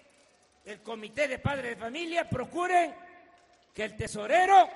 el 0.65 0.81
comité 0.81 1.27
de 1.27 1.39
padres 1.39 1.75
de 1.75 1.83
familia, 1.83 2.29
procuren 2.29 2.93
que 3.73 3.83
el 3.83 3.95
tesorero 3.95 4.69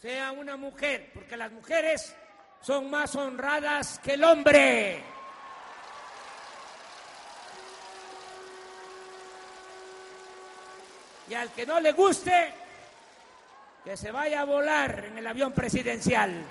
sea 0.00 0.32
una 0.32 0.56
mujer, 0.56 1.10
porque 1.14 1.36
las 1.36 1.52
mujeres 1.52 2.16
son 2.60 2.90
más 2.90 3.14
honradas 3.16 3.98
que 4.00 4.14
el 4.14 4.24
hombre. 4.24 5.02
y 11.30 11.34
al 11.34 11.52
que 11.52 11.64
no 11.64 11.78
le 11.78 11.92
guste, 11.92 12.52
que 13.84 13.96
se 13.96 14.10
vaya 14.10 14.40
a 14.40 14.44
volar 14.44 15.04
en 15.06 15.18
el 15.18 15.26
avión 15.28 15.52
presidencial, 15.52 16.44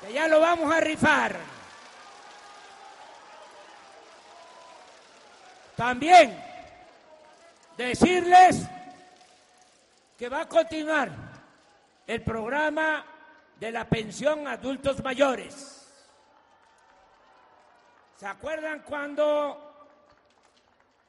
que 0.00 0.12
ya 0.12 0.26
lo 0.26 0.40
vamos 0.40 0.74
a 0.74 0.80
rifar. 0.80 1.36
También 5.76 6.53
decirles 7.76 8.68
que 10.18 10.28
va 10.28 10.42
a 10.42 10.48
continuar 10.48 11.10
el 12.06 12.22
programa 12.22 13.04
de 13.58 13.72
la 13.72 13.88
pensión 13.88 14.46
a 14.46 14.52
adultos 14.52 15.02
mayores. 15.02 15.92
¿Se 18.16 18.26
acuerdan 18.26 18.82
cuando, 18.82 19.88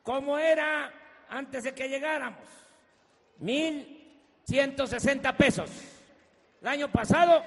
cómo 0.04 0.38
era 0.38 0.91
antes 1.30 1.63
de 1.63 1.73
que 1.73 1.89
llegáramos. 1.89 2.47
1.160 3.41 5.36
pesos. 5.36 5.69
El 6.62 6.67
año 6.67 6.91
pasado 6.91 7.43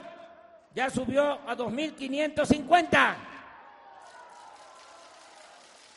ya 0.74 0.90
subió 0.90 1.32
a 1.48 1.56
2.550. 1.56 3.16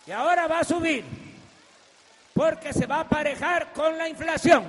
Y 0.08 0.12
ahora 0.12 0.48
va 0.48 0.60
a 0.60 0.64
subir 0.64 1.04
porque 2.42 2.74
se 2.74 2.88
va 2.88 2.96
a 2.96 3.02
aparejar 3.02 3.72
con 3.72 3.96
la 3.96 4.10
inflación. 4.10 4.66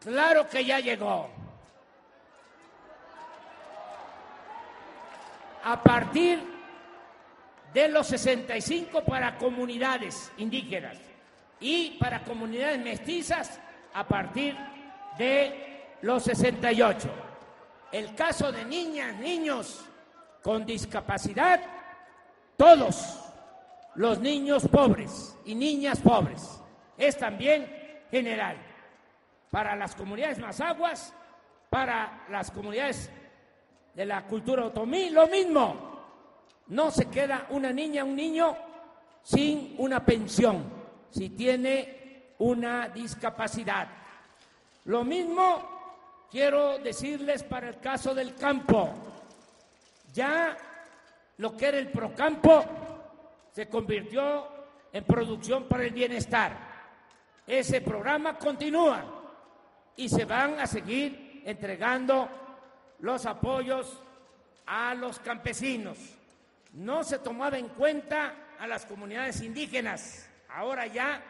Claro 0.01 0.49
que 0.49 0.65
ya 0.65 0.79
llegó. 0.81 1.29
A 5.65 5.83
partir 5.83 6.41
de 7.75 7.89
los 7.89 8.07
65 8.07 9.05
para 9.05 9.37
comunidades 9.37 10.31
indígenas 10.39 10.97
y 11.61 11.99
para 11.99 12.23
comunidades 12.25 12.81
mestizas 12.81 13.61
a 13.93 14.07
partir 14.07 14.57
de 15.19 15.99
los 16.03 16.23
68. 16.23 17.09
El 17.93 18.15
caso 18.15 18.53
de 18.53 18.65
niñas, 18.65 19.17
niños 19.17 19.85
con 20.43 20.65
discapacidad, 20.65 21.61
todos 22.57 23.19
los 23.97 24.19
niños 24.21 24.67
pobres 24.69 25.37
y 25.45 25.55
niñas 25.55 26.01
pobres, 26.01 26.61
es 26.97 27.17
también 27.17 28.05
general 28.11 28.57
para 29.51 29.75
las 29.75 29.95
comunidades 29.95 30.39
más 30.39 30.61
aguas, 30.61 31.13
para 31.71 32.25
las 32.31 32.51
comunidades 32.51 33.11
de 33.95 34.07
la 34.07 34.25
cultura 34.25 34.67
otomí, 34.67 35.11
lo 35.11 35.27
mismo. 35.27 35.89
No 36.69 36.91
se 36.91 37.07
queda 37.07 37.47
una 37.51 37.73
niña, 37.73 38.05
un 38.05 38.15
niño 38.15 38.57
sin 39.23 39.75
una 39.79 40.05
pensión, 40.05 40.65
si 41.11 41.31
tiene 41.31 42.35
una 42.39 42.89
discapacidad. 42.89 43.89
Lo 44.85 45.05
mismo 45.05 46.27
quiero 46.31 46.79
decirles 46.79 47.43
para 47.43 47.69
el 47.69 47.81
caso 47.81 48.15
del 48.15 48.35
campo. 48.35 48.93
Ya 50.13 50.57
lo 51.39 51.57
que 51.57 51.67
era 51.67 51.79
el 51.79 51.91
procampo 51.91 52.65
se 53.53 53.69
convirtió 53.69 54.47
en 54.93 55.05
producción 55.05 55.65
para 55.65 55.85
el 55.85 55.91
bienestar. 55.91 56.57
Ese 57.47 57.81
programa 57.81 58.37
continúa 58.39 59.05
y 59.97 60.09
se 60.09 60.25
van 60.25 60.61
a 60.61 60.67
seguir 60.67 61.43
entregando 61.45 62.29
los 63.01 63.27
apoyos 63.27 64.01
a 64.67 64.95
los 64.95 65.19
campesinos. 65.19 65.99
No 66.75 67.03
se 67.05 67.19
tomaba 67.19 67.59
en 67.59 67.69
cuenta 67.69 68.35
a 68.59 68.67
las 68.67 68.85
comunidades 68.85 69.41
indígenas. 69.41 70.29
Ahora 70.51 70.87
ya 70.87 71.23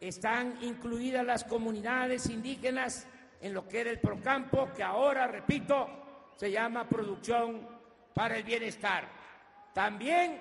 están 0.00 0.58
incluidas 0.62 1.24
las 1.24 1.44
comunidades 1.44 2.28
indígenas 2.28 3.06
en 3.40 3.54
lo 3.54 3.66
que 3.66 3.80
era 3.80 3.90
el 3.90 4.00
Procampo, 4.00 4.72
que 4.74 4.82
ahora, 4.82 5.26
repito, 5.26 6.32
se 6.36 6.50
llama 6.50 6.88
Producción 6.88 7.66
para 8.14 8.36
el 8.36 8.44
Bienestar. 8.44 9.08
También 9.72 10.40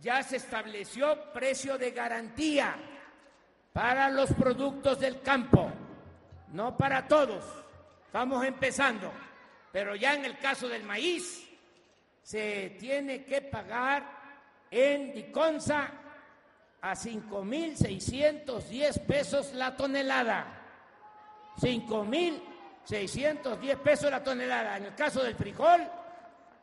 ya 0.00 0.22
se 0.22 0.36
estableció 0.36 1.32
precio 1.32 1.76
de 1.78 1.90
garantía 1.90 2.76
para 3.72 4.10
los 4.10 4.32
productos 4.32 5.00
del 5.00 5.20
campo. 5.22 5.70
No 6.52 6.76
para 6.76 7.06
todos, 7.06 7.44
estamos 8.06 8.44
empezando, 8.44 9.12
pero 9.70 9.94
ya 9.94 10.14
en 10.14 10.24
el 10.24 10.38
caso 10.38 10.68
del 10.68 10.84
maíz 10.84 11.48
se 12.22 12.76
tiene 12.78 13.24
que 13.24 13.42
pagar 13.42 14.18
en 14.70 15.12
Diconsa 15.12 15.90
a 16.80 16.94
5.610 16.94 19.06
pesos 19.06 19.52
la 19.54 19.76
tonelada. 19.76 20.54
5.610 21.60 23.76
pesos 23.78 24.10
la 24.10 24.22
tonelada. 24.22 24.76
En 24.76 24.84
el 24.84 24.94
caso 24.94 25.20
del 25.22 25.34
frijol, 25.34 25.80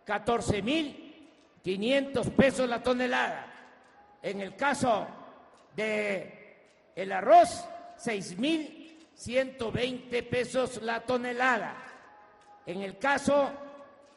14.500 0.06 2.32
pesos 2.32 2.70
la 2.70 2.82
tonelada. 2.82 3.52
En 4.22 4.40
el 4.42 4.56
caso 4.56 5.06
de 5.76 6.62
el 6.96 7.12
arroz, 7.12 7.66
6.000 8.00 8.86
120 9.16 10.24
pesos 10.24 10.82
la 10.82 11.02
tonelada. 11.02 11.76
En 12.66 12.82
el 12.82 12.98
caso 12.98 13.52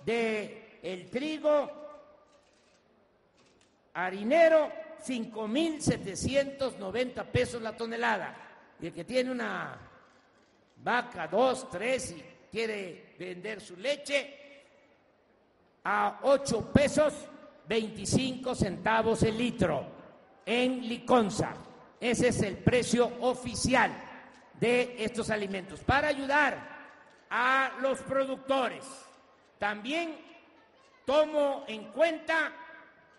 de 0.05 0.79
el 0.83 1.09
trigo 1.09 1.71
harinero, 3.95 4.71
5.790 5.05 7.25
pesos 7.27 7.63
la 7.63 7.77
tonelada. 7.77 8.35
Y 8.81 8.87
el 8.87 8.93
que 8.93 9.05
tiene 9.05 9.31
una 9.31 9.77
vaca, 10.77 11.27
dos, 11.27 11.69
tres 11.71 12.13
y 12.13 12.23
quiere 12.51 13.15
vender 13.19 13.61
su 13.61 13.77
leche, 13.77 14.35
a 15.85 16.21
8 16.23 16.73
pesos 16.73 17.15
25 17.67 18.55
centavos 18.55 19.23
el 19.23 19.37
litro 19.39 19.87
en 20.45 20.89
Liconza. 20.89 21.55
Ese 22.01 22.29
es 22.29 22.43
el 22.43 22.59
precio 22.59 23.11
oficial 23.21 23.93
de 24.61 24.97
estos 24.99 25.31
alimentos, 25.31 25.81
para 25.81 26.09
ayudar 26.09 26.79
a 27.31 27.73
los 27.81 28.01
productores. 28.03 28.85
También 29.59 30.17
tomo 31.05 31.65
en 31.69 31.93
cuenta 31.93 32.53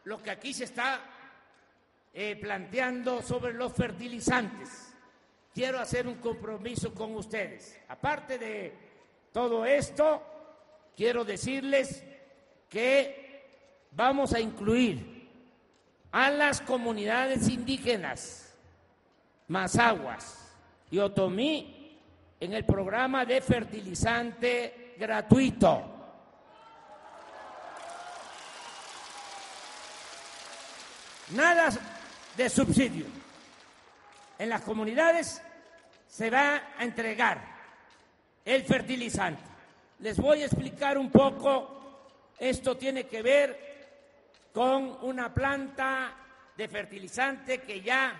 lo 0.03 0.21
que 0.21 0.31
aquí 0.31 0.53
se 0.53 0.65
está 0.65 0.99
eh, 2.13 2.35
planteando 2.35 3.21
sobre 3.21 3.53
los 3.53 3.73
fertilizantes. 3.73 4.93
Quiero 5.53 5.79
hacer 5.79 6.07
un 6.07 6.15
compromiso 6.15 6.93
con 6.93 7.15
ustedes. 7.15 7.79
Aparte 7.87 8.37
de 8.37 8.73
todo 9.31 9.65
esto, 9.65 10.23
quiero 10.95 11.23
decirles 11.23 12.03
que 12.69 13.87
vamos 13.91 14.33
a 14.33 14.39
incluir 14.39 15.29
a 16.11 16.29
las 16.29 16.61
comunidades 16.61 17.47
indígenas, 17.49 18.55
más 19.47 19.77
aguas, 19.77 20.55
y 20.91 20.97
Otomí 20.99 21.99
en 22.39 22.53
el 22.53 22.65
programa 22.65 23.25
de 23.25 23.41
fertilizante 23.41 24.95
gratuito. 24.97 25.83
Nada 31.31 31.69
de 32.35 32.49
subsidio. 32.49 33.05
En 34.37 34.49
las 34.49 34.61
comunidades 34.61 35.41
se 36.07 36.29
va 36.29 36.61
a 36.77 36.83
entregar 36.83 37.41
el 38.45 38.63
fertilizante. 38.63 39.43
Les 39.99 40.17
voy 40.17 40.41
a 40.41 40.45
explicar 40.45 40.97
un 40.97 41.11
poco, 41.11 42.33
esto 42.39 42.77
tiene 42.77 43.05
que 43.05 43.21
ver 43.21 43.69
con 44.53 44.97
una 45.01 45.33
planta 45.33 46.15
de 46.55 46.67
fertilizante 46.67 47.61
que 47.61 47.81
ya 47.81 48.13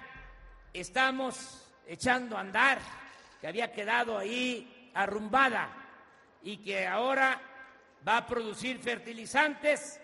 estamos 0.74 1.66
echando 1.88 2.38
a 2.38 2.42
andar, 2.42 2.80
que 3.42 3.48
había 3.48 3.72
quedado 3.72 4.18
ahí 4.18 4.92
arrumbada 4.94 5.70
y 6.44 6.58
que 6.58 6.86
ahora 6.86 7.42
va 8.08 8.18
a 8.18 8.28
producir 8.28 8.80
fertilizantes 8.80 10.00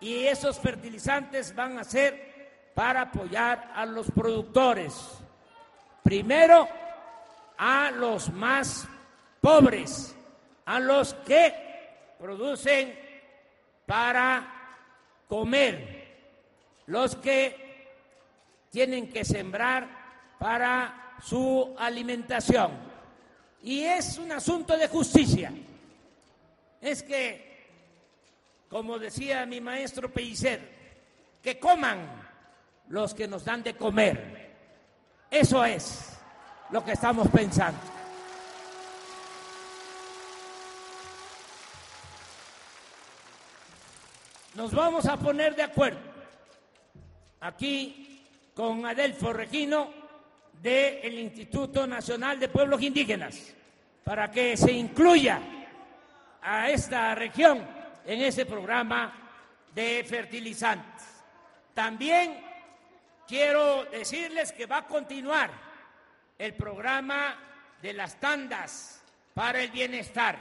y 0.00 0.26
esos 0.26 0.58
fertilizantes 0.58 1.54
van 1.54 1.78
a 1.78 1.84
ser 1.84 2.29
para 2.74 3.02
apoyar 3.02 3.72
a 3.74 3.86
los 3.86 4.10
productores. 4.10 4.94
Primero, 6.02 6.68
a 7.58 7.90
los 7.90 8.32
más 8.32 8.88
pobres, 9.40 10.14
a 10.64 10.80
los 10.80 11.14
que 11.14 11.54
producen 12.18 12.94
para 13.86 14.50
comer, 15.28 16.08
los 16.86 17.16
que 17.16 17.70
tienen 18.70 19.10
que 19.10 19.24
sembrar 19.24 19.88
para 20.38 21.16
su 21.22 21.74
alimentación. 21.78 22.70
Y 23.62 23.82
es 23.82 24.16
un 24.16 24.32
asunto 24.32 24.76
de 24.76 24.88
justicia. 24.88 25.52
Es 26.80 27.02
que, 27.02 27.68
como 28.68 28.98
decía 28.98 29.44
mi 29.44 29.60
maestro 29.60 30.10
Pellicer, 30.10 30.80
que 31.42 31.58
coman 31.58 32.19
los 32.90 33.14
que 33.14 33.26
nos 33.26 33.44
dan 33.44 33.62
de 33.62 33.74
comer. 33.74 34.50
Eso 35.30 35.64
es 35.64 36.18
lo 36.70 36.84
que 36.84 36.92
estamos 36.92 37.28
pensando. 37.28 37.78
Nos 44.54 44.74
vamos 44.74 45.06
a 45.06 45.16
poner 45.16 45.54
de 45.54 45.62
acuerdo 45.62 46.00
aquí 47.40 48.24
con 48.54 48.84
Adelfo 48.84 49.32
Regino 49.32 49.90
del 50.60 51.18
Instituto 51.18 51.86
Nacional 51.86 52.38
de 52.40 52.48
Pueblos 52.48 52.82
Indígenas 52.82 53.54
para 54.02 54.30
que 54.30 54.56
se 54.56 54.72
incluya 54.72 55.40
a 56.42 56.68
esta 56.68 57.14
región 57.14 57.64
en 58.04 58.22
ese 58.22 58.44
programa 58.44 59.14
de 59.72 60.04
fertilizantes. 60.04 61.06
También 61.72 62.49
quiero 63.30 63.84
decirles 63.84 64.50
que 64.50 64.66
va 64.66 64.78
a 64.78 64.86
continuar 64.88 65.52
el 66.36 66.52
programa 66.54 67.38
de 67.80 67.92
las 67.92 68.18
tandas 68.18 69.00
para 69.32 69.62
el 69.62 69.70
bienestar. 69.70 70.36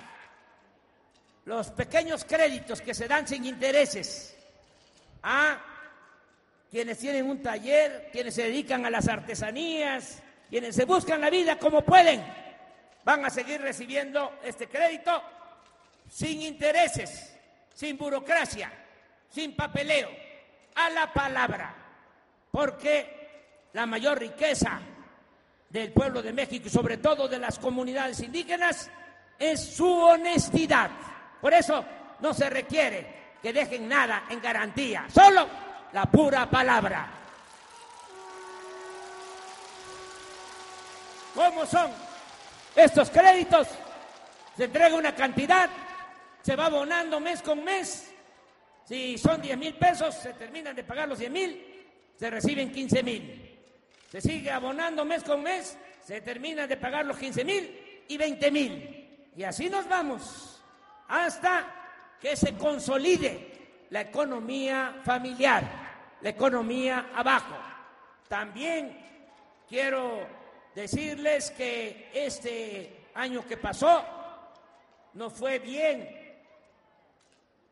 Los 1.45 1.69
pequeños 1.69 2.25
créditos 2.25 2.81
que 2.81 2.95
se 2.95 3.07
dan 3.07 3.27
sin 3.27 3.45
intereses 3.45 4.35
a 5.21 5.63
quienes 6.71 6.97
tienen 6.97 7.29
un 7.29 7.43
taller, 7.43 8.09
quienes 8.11 8.33
se 8.33 8.45
dedican 8.45 8.83
a 8.87 8.89
las 8.89 9.07
artesanías, 9.07 10.23
quienes 10.49 10.75
se 10.75 10.85
buscan 10.85 11.21
la 11.21 11.29
vida 11.29 11.59
como 11.59 11.85
pueden, 11.85 12.25
van 13.03 13.23
a 13.23 13.29
seguir 13.29 13.61
recibiendo 13.61 14.39
este 14.43 14.67
crédito 14.67 15.21
sin 16.09 16.41
intereses, 16.41 17.37
sin 17.75 17.99
burocracia, 17.99 18.71
sin 19.29 19.55
papeleo, 19.55 20.09
a 20.73 20.89
la 20.89 21.13
palabra, 21.13 21.78
porque 22.51 23.69
la 23.73 23.85
mayor 23.85 24.19
riqueza 24.19 24.79
del 25.69 25.91
pueblo 25.91 26.21
de 26.21 26.33
México 26.33 26.67
y 26.67 26.71
sobre 26.71 26.97
todo 26.97 27.27
de 27.27 27.37
las 27.37 27.59
comunidades 27.59 28.19
indígenas 28.21 28.89
es 29.37 29.75
su 29.75 29.87
honestidad. 29.87 30.89
Por 31.41 31.53
eso 31.53 31.85
no 32.19 32.33
se 32.33 32.49
requiere 32.49 33.19
que 33.41 33.53
dejen 33.53 33.87
nada 33.87 34.25
en 34.29 34.41
garantía, 34.41 35.05
solo 35.13 35.47
la 35.93 36.05
pura 36.05 36.49
palabra. 36.49 37.07
¿Cómo 41.33 41.65
son 41.65 41.91
estos 42.75 43.09
créditos? 43.09 43.67
Se 44.57 44.65
entrega 44.65 44.95
una 44.95 45.15
cantidad, 45.15 45.69
se 46.41 46.55
va 46.55 46.65
abonando 46.65 47.19
mes 47.19 47.41
con 47.41 47.63
mes. 47.63 48.11
Si 48.85 49.17
son 49.17 49.41
10 49.41 49.57
mil 49.57 49.75
pesos, 49.75 50.15
se 50.15 50.33
terminan 50.33 50.75
de 50.75 50.83
pagar 50.83 51.07
los 51.07 51.19
10 51.19 51.31
mil, 51.31 51.68
se 52.19 52.29
reciben 52.29 52.69
15 52.69 53.01
mil. 53.01 53.57
Se 54.11 54.19
sigue 54.19 54.51
abonando 54.51 55.05
mes 55.05 55.23
con 55.23 55.41
mes, 55.41 55.77
se 56.03 56.19
termina 56.19 56.67
de 56.67 56.75
pagar 56.75 57.05
los 57.05 57.17
15 57.17 57.45
mil 57.45 58.03
y 58.09 58.17
20 58.17 58.51
mil. 58.51 59.29
Y 59.37 59.43
así 59.43 59.69
nos 59.69 59.87
vamos 59.87 60.61
hasta 61.07 62.17
que 62.19 62.35
se 62.35 62.57
consolide 62.57 63.85
la 63.91 64.01
economía 64.01 64.99
familiar, 65.05 65.63
la 66.19 66.29
economía 66.29 67.09
abajo. 67.15 67.55
También 68.27 68.99
quiero 69.69 70.27
decirles 70.75 71.51
que 71.51 72.11
este 72.13 73.07
año 73.13 73.47
que 73.47 73.55
pasó 73.55 74.03
no 75.13 75.29
fue 75.29 75.59
bien. 75.59 76.17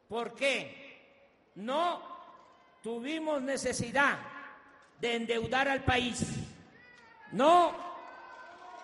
porque 0.08 1.52
No 1.56 2.02
tuvimos 2.82 3.42
necesidad 3.42 4.37
de 5.00 5.16
endeudar 5.16 5.68
al 5.68 5.84
país. 5.84 6.26
No 7.32 7.74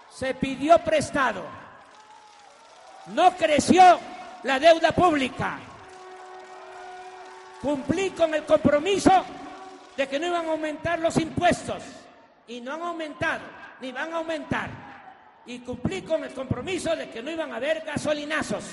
se 0.10 0.34
pidió 0.36 0.78
prestado. 0.80 1.44
No 3.08 3.36
creció 3.36 4.00
la 4.44 4.60
deuda 4.60 4.92
pública. 4.92 5.60
Cumplí 7.62 8.12
con 8.12 8.34
el 8.34 8.44
compromiso 8.46 9.26
de 9.96 10.08
que 10.08 10.20
no 10.20 10.28
iban 10.28 10.46
a 10.48 10.52
aumentar 10.52 11.00
los 11.00 11.18
impuestos 11.18 11.84
y 12.48 12.60
no 12.60 12.74
han 12.74 12.82
aumentado, 12.82 13.44
ni 13.80 13.92
van 13.92 14.14
a 14.14 14.18
aumentar. 14.18 14.70
Y 15.46 15.60
cumplí 15.60 16.02
con 16.02 16.24
el 16.24 16.34
compromiso 16.34 16.96
de 16.96 17.10
que 17.10 17.22
no 17.22 17.32
iban 17.32 17.52
a 17.52 17.58
haber 17.58 17.82
gasolinazos. 17.82 18.64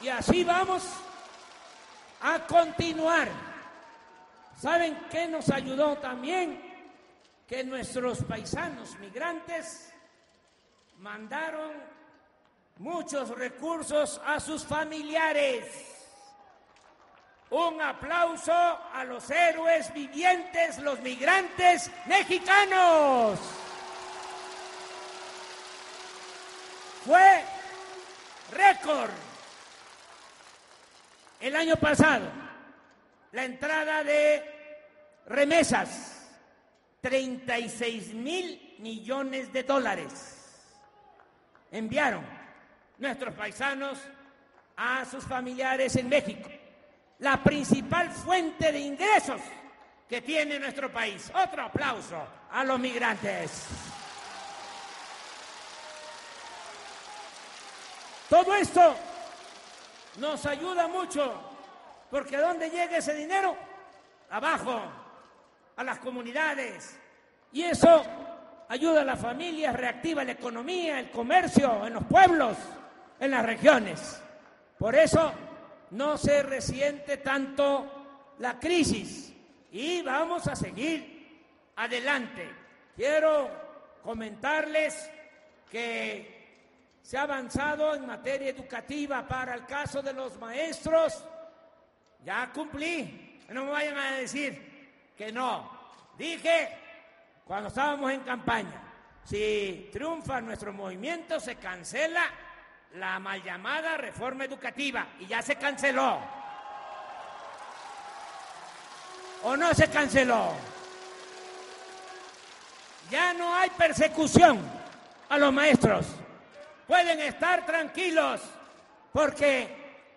Y 0.00 0.08
así 0.08 0.44
vamos 0.44 0.84
a 2.20 2.40
continuar. 2.46 3.28
¿Saben 4.60 5.06
qué 5.08 5.28
nos 5.28 5.50
ayudó 5.50 5.98
también? 5.98 6.60
Que 7.46 7.62
nuestros 7.62 8.24
paisanos 8.24 8.98
migrantes 8.98 9.92
mandaron 10.98 11.70
muchos 12.78 13.28
recursos 13.30 14.20
a 14.26 14.40
sus 14.40 14.64
familiares. 14.64 15.94
Un 17.50 17.80
aplauso 17.80 18.52
a 18.52 19.04
los 19.04 19.30
héroes 19.30 19.92
vivientes, 19.94 20.78
los 20.80 21.00
migrantes 21.00 21.88
mexicanos. 22.06 23.38
Fue 27.06 27.44
récord 28.50 29.10
el 31.40 31.54
año 31.54 31.76
pasado 31.76 32.47
la 33.32 33.44
entrada 33.44 34.02
de 34.04 34.42
remesas, 35.26 36.28
36 37.00 38.14
mil 38.14 38.76
millones 38.78 39.52
de 39.52 39.62
dólares. 39.62 40.34
Enviaron 41.70 42.24
nuestros 42.98 43.34
paisanos 43.34 43.98
a 44.76 45.04
sus 45.04 45.24
familiares 45.24 45.96
en 45.96 46.08
México, 46.08 46.48
la 47.18 47.42
principal 47.42 48.10
fuente 48.10 48.72
de 48.72 48.80
ingresos 48.80 49.40
que 50.08 50.22
tiene 50.22 50.58
nuestro 50.58 50.90
país. 50.90 51.30
Otro 51.34 51.64
aplauso 51.64 52.16
a 52.50 52.64
los 52.64 52.78
migrantes. 52.78 53.66
Todo 58.28 58.54
esto 58.54 58.94
nos 60.18 60.44
ayuda 60.44 60.86
mucho, 60.86 61.47
porque 62.10 62.36
¿dónde 62.36 62.70
llega 62.70 62.98
ese 62.98 63.14
dinero? 63.14 63.56
Abajo, 64.30 64.80
a 65.76 65.84
las 65.84 65.98
comunidades. 65.98 66.98
Y 67.52 67.62
eso 67.62 68.04
ayuda 68.68 69.02
a 69.02 69.04
las 69.04 69.20
familias, 69.20 69.74
reactiva 69.74 70.24
la 70.24 70.32
economía, 70.32 71.00
el 71.00 71.10
comercio 71.10 71.86
en 71.86 71.94
los 71.94 72.04
pueblos, 72.04 72.56
en 73.18 73.30
las 73.30 73.44
regiones. 73.44 74.22
Por 74.78 74.94
eso 74.94 75.32
no 75.90 76.18
se 76.18 76.42
resiente 76.42 77.18
tanto 77.18 78.34
la 78.38 78.58
crisis 78.58 79.34
y 79.72 80.02
vamos 80.02 80.46
a 80.46 80.54
seguir 80.54 81.42
adelante. 81.76 82.48
Quiero 82.94 83.50
comentarles 84.02 85.10
que 85.70 86.38
se 87.02 87.16
ha 87.16 87.22
avanzado 87.22 87.94
en 87.94 88.06
materia 88.06 88.50
educativa 88.50 89.26
para 89.26 89.54
el 89.54 89.64
caso 89.66 90.02
de 90.02 90.12
los 90.12 90.38
maestros. 90.38 91.24
Ya 92.24 92.50
cumplí. 92.52 93.40
No 93.48 93.64
me 93.64 93.70
vayan 93.70 93.98
a 93.98 94.12
decir 94.12 95.12
que 95.16 95.32
no. 95.32 95.70
Dije 96.16 96.68
cuando 97.44 97.68
estábamos 97.68 98.12
en 98.12 98.20
campaña, 98.20 98.82
si 99.24 99.88
triunfa 99.90 100.38
nuestro 100.42 100.70
movimiento, 100.70 101.40
se 101.40 101.56
cancela 101.56 102.24
la 102.94 103.18
mal 103.18 103.42
llamada 103.42 103.96
reforma 103.96 104.44
educativa 104.44 105.06
y 105.18 105.26
ya 105.26 105.40
se 105.40 105.56
canceló. 105.56 106.18
¿O 109.44 109.56
no 109.56 109.72
se 109.72 109.88
canceló? 109.88 110.52
Ya 113.10 113.32
no 113.32 113.54
hay 113.54 113.70
persecución 113.70 114.60
a 115.30 115.38
los 115.38 115.52
maestros. 115.52 116.06
Pueden 116.86 117.20
estar 117.20 117.64
tranquilos 117.64 118.42
porque 119.12 119.74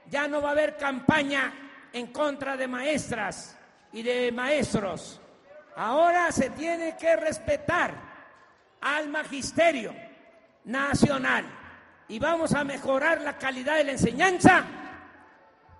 ya 0.09 0.27
no 0.27 0.41
va 0.41 0.49
a 0.49 0.51
haber 0.51 0.75
campaña 0.75 1.53
en 1.93 2.07
contra 2.07 2.57
de 2.57 2.67
maestras 2.67 3.57
y 3.91 4.03
de 4.03 4.31
maestros. 4.31 5.19
Ahora 5.75 6.31
se 6.31 6.49
tiene 6.51 6.95
que 6.97 7.15
respetar 7.15 7.93
al 8.81 9.09
magisterio 9.09 9.93
nacional 10.65 11.45
y 12.07 12.19
vamos 12.19 12.53
a 12.53 12.63
mejorar 12.63 13.21
la 13.21 13.37
calidad 13.37 13.77
de 13.77 13.85
la 13.85 13.91
enseñanza, 13.93 14.63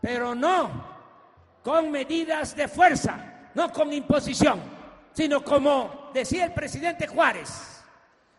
pero 0.02 0.34
no 0.34 0.92
con 1.64 1.92
medidas 1.92 2.56
de 2.56 2.68
fuerza, 2.68 3.50
no 3.54 3.72
con 3.72 3.92
imposición, 3.92 4.62
sino 5.14 5.44
como 5.44 6.10
decía 6.14 6.46
el 6.46 6.54
presidente 6.54 7.08
Juárez, 7.08 7.84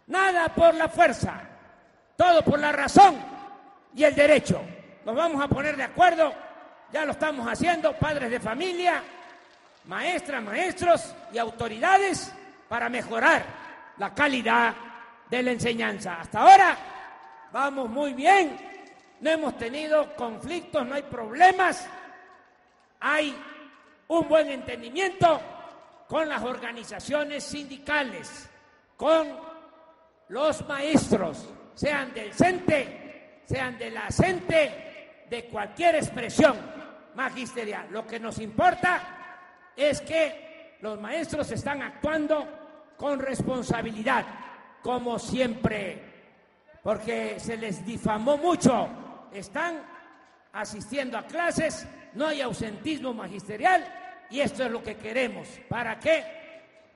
nada 0.06 0.48
por 0.54 0.74
la 0.74 0.88
fuerza, 0.88 1.40
todo 2.16 2.42
por 2.42 2.58
la 2.58 2.72
razón 2.72 3.16
y 3.94 4.04
el 4.04 4.14
derecho. 4.14 4.60
Nos 5.04 5.14
vamos 5.14 5.42
a 5.42 5.48
poner 5.48 5.76
de 5.76 5.84
acuerdo, 5.84 6.32
ya 6.92 7.04
lo 7.04 7.12
estamos 7.12 7.46
haciendo, 7.46 7.96
padres 7.96 8.30
de 8.30 8.38
familia, 8.38 9.02
maestras, 9.86 10.42
maestros 10.42 11.14
y 11.32 11.38
autoridades 11.38 12.32
para 12.68 12.88
mejorar 12.88 13.44
la 13.98 14.14
calidad 14.14 14.74
de 15.30 15.42
la 15.42 15.52
enseñanza. 15.52 16.20
Hasta 16.20 16.40
ahora 16.40 16.76
vamos 17.52 17.88
muy 17.88 18.12
bien, 18.12 18.56
no 19.20 19.30
hemos 19.30 19.56
tenido 19.56 20.14
conflictos, 20.14 20.86
no 20.86 20.94
hay 20.94 21.02
problemas, 21.02 21.86
hay 23.00 23.36
un 24.08 24.28
buen 24.28 24.50
entendimiento 24.50 25.40
con 26.08 26.28
las 26.28 26.42
organizaciones 26.42 27.42
sindicales, 27.44 28.48
con 28.96 29.28
los 30.28 30.66
maestros, 30.68 31.48
sean 31.74 32.12
del 32.12 32.32
CENTE 32.32 33.02
sean 33.46 33.76
de 33.78 33.90
la 33.90 34.06
gente 34.08 35.24
de 35.28 35.44
cualquier 35.46 35.96
expresión 35.96 36.81
magisterial. 37.14 37.88
Lo 37.90 38.06
que 38.06 38.18
nos 38.18 38.38
importa 38.38 39.00
es 39.76 40.00
que 40.00 40.76
los 40.80 41.00
maestros 41.00 41.50
están 41.50 41.82
actuando 41.82 42.94
con 42.96 43.18
responsabilidad, 43.18 44.24
como 44.82 45.18
siempre, 45.18 46.02
porque 46.82 47.38
se 47.38 47.56
les 47.56 47.84
difamó 47.84 48.36
mucho. 48.36 48.88
Están 49.32 49.82
asistiendo 50.52 51.16
a 51.16 51.26
clases, 51.26 51.86
no 52.14 52.26
hay 52.26 52.40
ausentismo 52.40 53.14
magisterial 53.14 53.84
y 54.30 54.40
esto 54.40 54.64
es 54.64 54.70
lo 54.70 54.82
que 54.82 54.96
queremos 54.96 55.48
para 55.68 55.98
que 55.98 56.24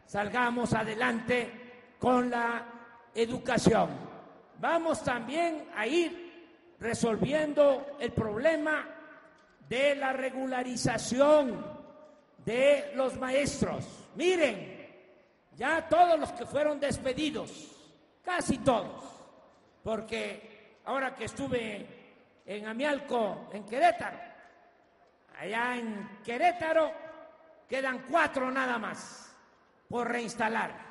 salgamos 0.06 0.72
adelante 0.74 1.94
con 1.98 2.30
la 2.30 2.64
educación. 3.14 3.90
Vamos 4.58 5.02
también 5.02 5.68
a 5.76 5.86
ir 5.86 6.74
resolviendo 6.78 7.96
el 8.00 8.12
problema 8.12 8.95
de 9.68 9.94
la 9.96 10.12
regularización 10.12 11.64
de 12.44 12.92
los 12.94 13.18
maestros. 13.18 13.84
Miren, 14.14 14.76
ya 15.56 15.88
todos 15.88 16.18
los 16.18 16.32
que 16.32 16.46
fueron 16.46 16.78
despedidos, 16.78 17.50
casi 18.24 18.58
todos, 18.58 19.02
porque 19.82 20.78
ahora 20.84 21.14
que 21.14 21.24
estuve 21.24 21.86
en 22.44 22.66
Amialco, 22.66 23.48
en 23.52 23.64
Querétaro, 23.64 24.18
allá 25.38 25.76
en 25.76 26.20
Querétaro 26.24 26.92
quedan 27.68 28.04
cuatro 28.08 28.50
nada 28.50 28.78
más 28.78 29.34
por 29.88 30.08
reinstalar. 30.10 30.86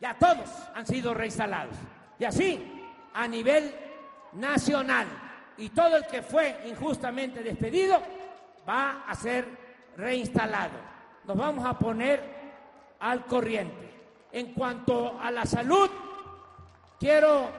Ya 0.00 0.14
todos 0.18 0.48
han 0.74 0.86
sido 0.86 1.14
reinstalados. 1.14 1.76
Y 2.18 2.24
así 2.24 2.82
a 3.14 3.26
nivel 3.26 3.74
nacional. 4.32 5.06
Y 5.58 5.68
todo 5.70 5.96
el 5.96 6.06
que 6.06 6.22
fue 6.22 6.62
injustamente 6.66 7.42
despedido 7.42 8.00
va 8.68 9.04
a 9.06 9.14
ser 9.14 9.46
reinstalado. 9.96 10.78
Nos 11.24 11.36
vamos 11.36 11.64
a 11.64 11.78
poner 11.78 12.22
al 13.00 13.26
corriente. 13.26 13.90
En 14.32 14.54
cuanto 14.54 15.20
a 15.20 15.30
la 15.30 15.44
salud, 15.44 15.90
quiero 16.98 17.50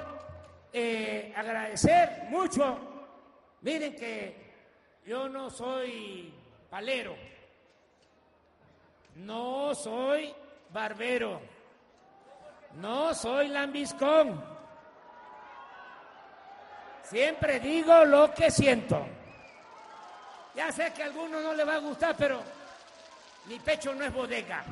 eh, 0.71 1.33
agradecer 1.35 2.23
mucho. 2.29 2.79
Miren 3.61 3.95
que 3.95 4.43
yo 5.05 5.29
no 5.29 5.49
soy 5.49 6.33
palero, 6.69 7.15
no 9.15 9.75
soy 9.75 10.33
barbero, 10.71 11.39
no 12.81 13.13
soy 13.13 13.49
lambiscón. 13.49 14.52
Siempre 17.03 17.59
digo 17.59 18.05
lo 18.05 18.33
que 18.33 18.49
siento. 18.49 19.05
Ya 20.55 20.71
sé 20.71 20.93
que 20.93 21.03
a 21.03 21.07
alguno 21.07 21.41
no 21.41 21.53
le 21.53 21.63
va 21.63 21.75
a 21.75 21.79
gustar, 21.79 22.15
pero 22.17 22.41
mi 23.45 23.59
pecho 23.59 23.93
no 23.93 24.05
es 24.05 24.13
bodega. 24.13 24.63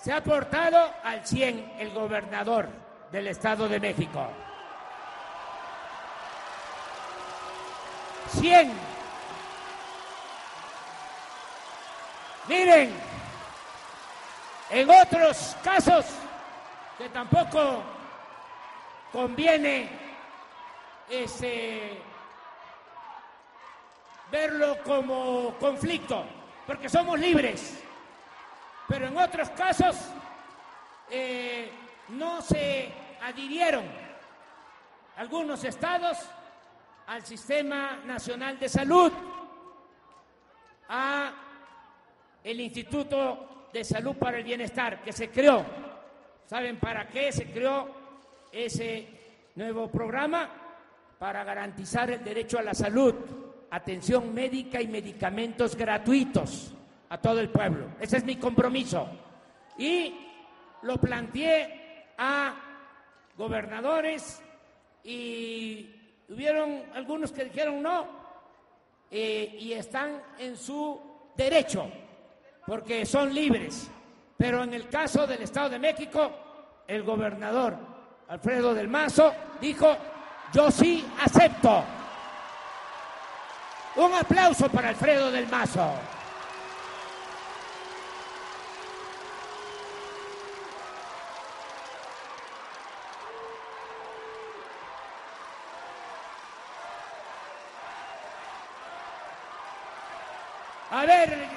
Se 0.00 0.12
ha 0.12 0.22
portado 0.22 0.92
al 1.02 1.26
100 1.26 1.74
el 1.78 1.90
gobernador 1.92 2.68
del 3.10 3.28
Estado 3.28 3.68
de 3.68 3.80
México. 3.80 4.28
100. 8.40 8.72
Miren, 12.48 12.92
en 14.70 14.90
otros 14.90 15.56
casos 15.62 16.06
que 16.98 17.08
tampoco 17.10 17.82
conviene 19.12 20.01
ese 21.08 21.98
verlo 24.30 24.78
como 24.82 25.54
conflicto, 25.58 26.24
porque 26.66 26.88
somos 26.88 27.18
libres. 27.18 27.82
Pero 28.88 29.06
en 29.06 29.16
otros 29.16 29.50
casos 29.50 29.96
eh, 31.10 31.70
no 32.08 32.40
se 32.42 32.92
adhirieron 33.22 33.84
algunos 35.16 35.62
estados 35.64 36.18
al 37.06 37.22
Sistema 37.24 38.00
Nacional 38.04 38.58
de 38.58 38.68
Salud, 38.68 39.12
a 40.88 41.32
el 42.42 42.60
Instituto 42.60 43.68
de 43.72 43.84
Salud 43.84 44.16
para 44.16 44.38
el 44.38 44.44
Bienestar 44.44 45.02
que 45.02 45.12
se 45.12 45.30
creó. 45.30 45.64
¿Saben 46.46 46.78
para 46.78 47.08
qué 47.08 47.32
se 47.32 47.50
creó 47.50 47.88
ese 48.50 49.08
nuevo 49.54 49.90
programa? 49.90 50.61
Para 51.22 51.44
garantizar 51.44 52.10
el 52.10 52.24
derecho 52.24 52.58
a 52.58 52.62
la 52.62 52.74
salud 52.74 53.14
atención 53.70 54.34
médica 54.34 54.82
y 54.82 54.88
medicamentos 54.88 55.76
gratuitos 55.76 56.74
a 57.10 57.16
todo 57.16 57.38
el 57.38 57.48
pueblo. 57.48 57.90
Ese 58.00 58.16
es 58.16 58.24
mi 58.24 58.34
compromiso. 58.34 59.06
Y 59.78 60.16
lo 60.82 60.96
planteé 60.96 62.08
a 62.18 62.56
gobernadores 63.38 64.42
y 65.04 65.94
hubieron 66.28 66.86
algunos 66.92 67.30
que 67.30 67.44
dijeron 67.44 67.80
no 67.80 68.04
eh, 69.08 69.58
y 69.60 69.74
están 69.74 70.20
en 70.40 70.56
su 70.56 71.00
derecho 71.36 71.88
porque 72.66 73.06
son 73.06 73.32
libres. 73.32 73.88
Pero 74.36 74.64
en 74.64 74.74
el 74.74 74.88
caso 74.88 75.24
del 75.28 75.42
Estado 75.42 75.70
de 75.70 75.78
México, 75.78 76.32
el 76.88 77.04
gobernador 77.04 77.76
Alfredo 78.26 78.74
del 78.74 78.88
Mazo 78.88 79.32
dijo, 79.60 79.96
yo 80.52 80.70
sí 80.70 81.10
acepto 81.24 81.84
un 83.96 84.14
aplauso 84.14 84.68
para 84.68 84.90
Alfredo 84.90 85.30
del 85.30 85.46
Mazo. 85.48 85.92
A 100.90 101.06
ver, 101.06 101.48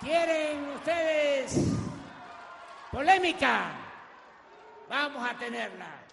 ¿quieren 0.00 0.68
ustedes 0.74 1.58
polémica? 2.90 3.70
Vamos 4.88 5.30
a 5.30 5.34
tenerla. 5.34 6.07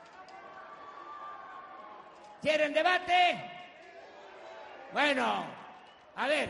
¿Quieren 2.45 2.75
debate? 2.75 3.41
Bueno, 4.93 5.45
a 6.15 6.27
ver, 6.27 6.47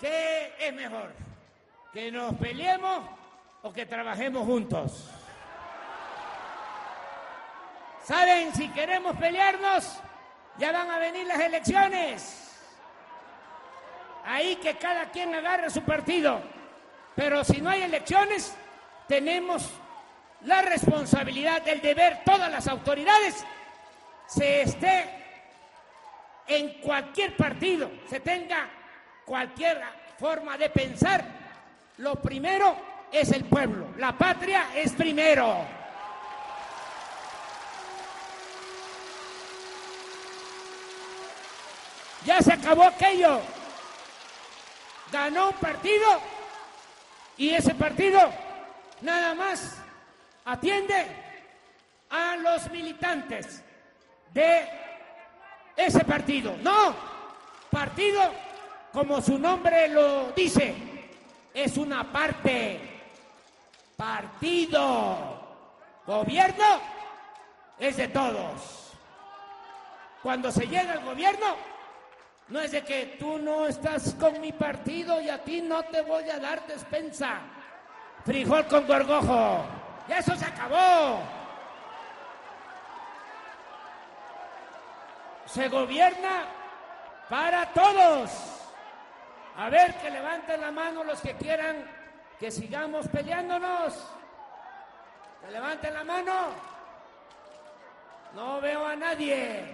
¿qué 0.00 0.52
es 0.58 0.74
mejor? 0.74 1.14
¿Que 1.92 2.10
nos 2.10 2.34
peleemos 2.34 3.04
o 3.62 3.72
que 3.72 3.86
trabajemos 3.86 4.44
juntos? 4.44 5.08
¿Saben? 8.02 8.52
Si 8.52 8.68
queremos 8.70 9.16
pelearnos, 9.16 10.00
ya 10.58 10.72
van 10.72 10.90
a 10.90 10.98
venir 10.98 11.24
las 11.24 11.38
elecciones. 11.38 12.60
Ahí 14.24 14.56
que 14.56 14.76
cada 14.76 15.08
quien 15.12 15.32
agarre 15.36 15.70
su 15.70 15.82
partido. 15.82 16.40
Pero 17.14 17.44
si 17.44 17.60
no 17.60 17.70
hay 17.70 17.82
elecciones, 17.82 18.56
tenemos 19.06 19.70
la 20.40 20.62
responsabilidad, 20.62 21.62
el 21.68 21.80
deber, 21.80 22.22
todas 22.24 22.50
las 22.50 22.66
autoridades, 22.66 23.46
se 24.26 24.62
esté 24.62 25.08
en 26.46 26.80
cualquier 26.80 27.36
partido 27.36 27.90
se 28.08 28.20
tenga 28.20 28.68
cualquier 29.24 29.80
forma 30.18 30.56
de 30.56 30.70
pensar, 30.70 31.24
lo 31.98 32.16
primero 32.16 32.76
es 33.10 33.32
el 33.32 33.44
pueblo, 33.44 33.88
la 33.98 34.12
patria 34.12 34.68
es 34.74 34.92
primero. 34.92 35.66
Ya 42.24 42.40
se 42.40 42.52
acabó 42.52 42.84
aquello. 42.84 43.40
Ganó 45.12 45.50
un 45.50 45.54
partido 45.54 46.20
y 47.36 47.50
ese 47.50 47.74
partido 47.74 48.18
nada 49.02 49.34
más 49.34 49.76
atiende 50.44 51.06
a 52.10 52.36
los 52.36 52.70
militantes 52.70 53.62
de 54.34 54.68
ese 55.76 56.04
partido. 56.04 56.56
No, 56.60 56.94
partido, 57.70 58.20
como 58.92 59.22
su 59.22 59.38
nombre 59.38 59.88
lo 59.88 60.32
dice, 60.32 60.74
es 61.54 61.76
una 61.78 62.04
parte. 62.12 62.90
Partido. 63.96 65.40
Gobierno 66.04 66.80
es 67.78 67.96
de 67.96 68.08
todos. 68.08 68.92
Cuando 70.22 70.50
se 70.50 70.66
llega 70.66 70.92
al 70.92 71.04
gobierno, 71.04 71.56
no 72.48 72.60
es 72.60 72.72
de 72.72 72.82
que 72.82 73.16
tú 73.18 73.38
no 73.38 73.66
estás 73.66 74.14
con 74.18 74.40
mi 74.40 74.52
partido 74.52 75.20
y 75.20 75.30
a 75.30 75.42
ti 75.42 75.62
no 75.62 75.82
te 75.84 76.02
voy 76.02 76.28
a 76.28 76.38
dar 76.38 76.66
despensa. 76.66 77.40
Frijol 78.24 78.66
con 78.66 78.86
gorgojo. 78.86 79.64
Ya 80.08 80.18
eso 80.18 80.34
se 80.34 80.44
acabó. 80.44 81.43
Se 85.54 85.68
gobierna 85.68 86.46
para 87.28 87.66
todos. 87.72 88.30
A 89.56 89.68
ver, 89.68 89.94
que 89.94 90.10
levanten 90.10 90.60
la 90.60 90.72
mano 90.72 91.04
los 91.04 91.20
que 91.20 91.34
quieran 91.34 91.88
que 92.40 92.50
sigamos 92.50 93.06
peleándonos. 93.06 93.94
Que 95.40 95.52
levanten 95.52 95.94
la 95.94 96.02
mano. 96.02 96.48
No 98.34 98.60
veo 98.60 98.84
a 98.84 98.96
nadie. 98.96 99.64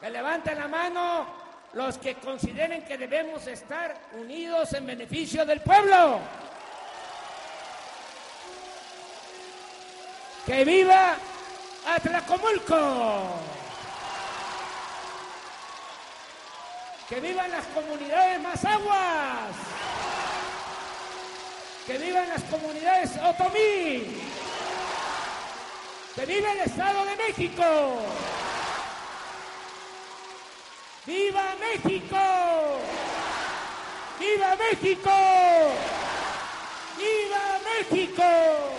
Que 0.00 0.10
levanten 0.10 0.56
la 0.56 0.68
mano 0.68 1.26
los 1.72 1.98
que 1.98 2.14
consideren 2.14 2.84
que 2.84 2.96
debemos 2.96 3.48
estar 3.48 3.96
unidos 4.12 4.72
en 4.74 4.86
beneficio 4.86 5.44
del 5.44 5.60
pueblo. 5.60 6.20
¡Que 10.46 10.64
viva 10.64 11.16
Atlacomulco! 11.88 13.63
¡Que 17.08 17.20
vivan 17.20 17.50
las 17.50 17.66
comunidades 17.66 18.40
más! 18.40 18.64
¡Que 21.86 21.98
vivan 21.98 22.28
las 22.30 22.42
comunidades 22.44 23.10
Otomí! 23.22 24.22
¡Que 26.14 26.26
viva 26.26 26.52
el 26.52 26.60
Estado 26.60 27.04
de 27.04 27.16
México! 27.16 27.98
¡Viva 31.04 31.54
México! 31.60 32.16
¡Viva 34.18 34.56
México! 34.56 35.10
¡Viva 36.96 37.60
México! 37.64 38.73